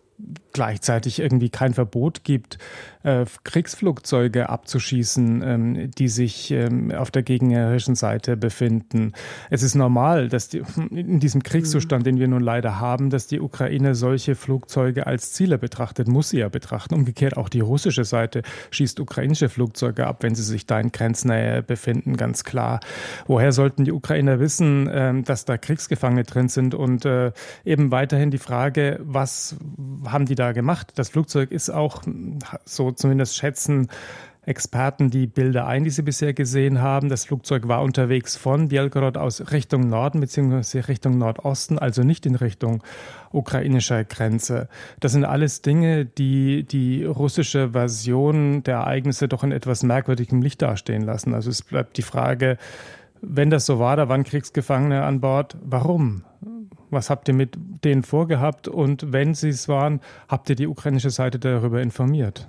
gleichzeitig 0.53 1.19
irgendwie 1.19 1.49
kein 1.49 1.73
Verbot 1.73 2.23
gibt, 2.23 2.57
äh, 3.05 3.25
Kriegsflugzeuge 3.43 4.49
abzuschießen, 4.49 5.43
ähm, 5.43 5.91
die 5.91 6.07
sich 6.07 6.49
ähm, 6.51 6.91
auf 6.91 7.11
der 7.11 7.21
gegnerischen 7.21 7.95
Seite 7.95 8.35
befinden. 8.35 9.13
Es 9.51 9.61
ist 9.61 9.75
normal, 9.75 10.27
dass 10.27 10.49
die, 10.49 10.63
in 10.89 11.19
diesem 11.19 11.43
Kriegszustand, 11.43 12.05
den 12.05 12.19
wir 12.19 12.27
nun 12.27 12.41
leider 12.41 12.79
haben, 12.79 13.11
dass 13.11 13.27
die 13.27 13.39
Ukraine 13.39 13.93
solche 13.93 14.35
Flugzeuge 14.35 15.05
als 15.05 15.33
Ziele 15.33 15.57
betrachtet, 15.57 16.07
muss 16.07 16.29
sie 16.29 16.39
ja 16.39 16.49
betrachten. 16.49 16.95
Umgekehrt 16.95 17.37
auch 17.37 17.49
die 17.49 17.59
russische 17.59 18.05
Seite 18.05 18.41
schießt 18.71 18.99
ukrainische 18.99 19.49
Flugzeuge 19.49 20.07
ab, 20.07 20.23
wenn 20.23 20.33
sie 20.33 20.43
sich 20.43 20.65
da 20.65 20.79
in 20.79 20.91
Grenznähe 20.91 21.61
befinden, 21.61 22.17
ganz 22.17 22.43
klar. 22.43 22.79
Woher 23.27 23.51
sollten 23.51 23.85
die 23.85 23.91
Ukrainer 23.91 24.39
wissen, 24.39 24.87
äh, 24.87 25.21
dass 25.21 25.45
da 25.45 25.57
Kriegsgefangene 25.57 26.23
drin 26.23 26.49
sind? 26.49 26.73
Und 26.73 27.05
äh, 27.05 27.31
eben 27.63 27.91
weiterhin 27.91 28.31
die 28.31 28.39
Frage, 28.39 28.99
was 29.03 29.57
haben 30.07 30.25
die 30.25 30.35
da 30.35 30.51
gemacht? 30.51 30.93
Das 30.95 31.09
Flugzeug 31.09 31.51
ist 31.51 31.69
auch, 31.69 32.01
so 32.65 32.94
zumindest 32.95 33.37
schätzen 33.37 33.87
Experten 34.45 35.09
die 35.09 35.25
Bilder 35.25 35.65
ein, 35.65 35.83
die 35.83 35.89
sie 35.89 36.03
bisher 36.03 36.33
gesehen 36.33 36.79
haben. 36.79 37.09
Das 37.09 37.25
Flugzeug 37.25 37.67
war 37.67 37.81
unterwegs 37.81 38.35
von 38.37 38.67
Belgorod 38.67 39.17
aus 39.17 39.51
Richtung 39.51 39.89
Norden 39.89 40.19
bzw. 40.19 40.81
Richtung 40.81 41.17
Nordosten, 41.17 41.79
also 41.79 42.03
nicht 42.03 42.25
in 42.25 42.35
Richtung 42.35 42.83
ukrainischer 43.31 44.03
Grenze. 44.03 44.69
Das 44.99 45.13
sind 45.13 45.25
alles 45.25 45.63
Dinge, 45.63 46.05
die 46.05 46.63
die 46.63 47.03
russische 47.05 47.71
Version 47.71 48.61
der 48.63 48.75
Ereignisse 48.75 49.27
doch 49.27 49.43
in 49.43 49.51
etwas 49.51 49.81
merkwürdigem 49.81 50.41
Licht 50.41 50.61
dastehen 50.61 51.01
lassen. 51.01 51.33
Also 51.33 51.49
es 51.49 51.63
bleibt 51.63 51.97
die 51.97 52.03
Frage, 52.03 52.57
wenn 53.21 53.49
das 53.49 53.65
so 53.65 53.79
war, 53.79 53.95
da 53.95 54.09
waren 54.09 54.23
Kriegsgefangene 54.23 55.03
an 55.03 55.21
Bord, 55.21 55.57
warum? 55.63 56.23
Was 56.91 57.09
habt 57.09 57.27
ihr 57.27 57.33
mit 57.33 57.57
denen 57.83 58.03
vorgehabt? 58.03 58.67
Und 58.67 59.11
wenn 59.11 59.33
sie 59.33 59.49
es 59.49 59.67
waren, 59.67 60.01
habt 60.27 60.49
ihr 60.51 60.55
die 60.55 60.67
ukrainische 60.67 61.09
Seite 61.09 61.39
darüber 61.39 61.81
informiert? 61.81 62.47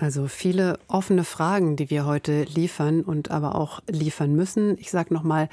Also 0.00 0.28
viele 0.28 0.78
offene 0.88 1.24
Fragen, 1.24 1.76
die 1.76 1.90
wir 1.90 2.04
heute 2.04 2.42
liefern 2.44 3.00
und 3.00 3.30
aber 3.30 3.54
auch 3.54 3.80
liefern 3.88 4.34
müssen. 4.34 4.76
Ich 4.78 4.90
sage 4.90 5.14
nochmal 5.14 5.48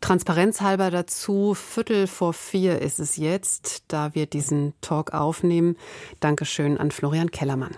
transparenzhalber 0.00 0.90
dazu, 0.90 1.54
Viertel 1.54 2.06
vor 2.06 2.32
vier 2.32 2.80
ist 2.80 2.98
es 2.98 3.16
jetzt, 3.16 3.84
da 3.88 4.14
wir 4.14 4.26
diesen 4.26 4.72
Talk 4.80 5.12
aufnehmen. 5.12 5.76
Dankeschön 6.20 6.78
an 6.78 6.90
Florian 6.90 7.30
Kellermann. 7.30 7.74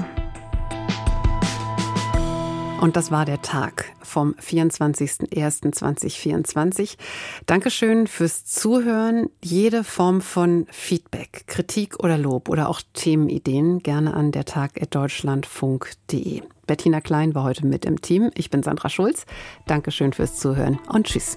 Und 2.80 2.96
das 2.96 3.10
war 3.10 3.24
der 3.24 3.42
Tag 3.42 3.86
vom 4.02 4.34
24.01.2024. 4.34 6.96
Dankeschön 7.46 8.06
fürs 8.06 8.44
Zuhören. 8.44 9.30
Jede 9.42 9.82
Form 9.82 10.20
von 10.20 10.68
Feedback, 10.70 11.42
Kritik 11.48 12.04
oder 12.04 12.16
Lob 12.16 12.48
oder 12.48 12.68
auch 12.68 12.80
Themenideen 12.94 13.80
gerne 13.80 14.14
an 14.14 14.30
der 14.30 14.44
Tag.deutschlandfunk.de. 14.44 16.42
Bettina 16.68 17.00
Klein 17.00 17.34
war 17.34 17.42
heute 17.42 17.66
mit 17.66 17.84
im 17.84 18.00
Team. 18.00 18.30
Ich 18.34 18.50
bin 18.50 18.62
Sandra 18.62 18.88
Schulz. 18.88 19.26
Dankeschön 19.66 20.12
fürs 20.12 20.36
Zuhören 20.36 20.78
und 20.88 21.08
tschüss. 21.08 21.36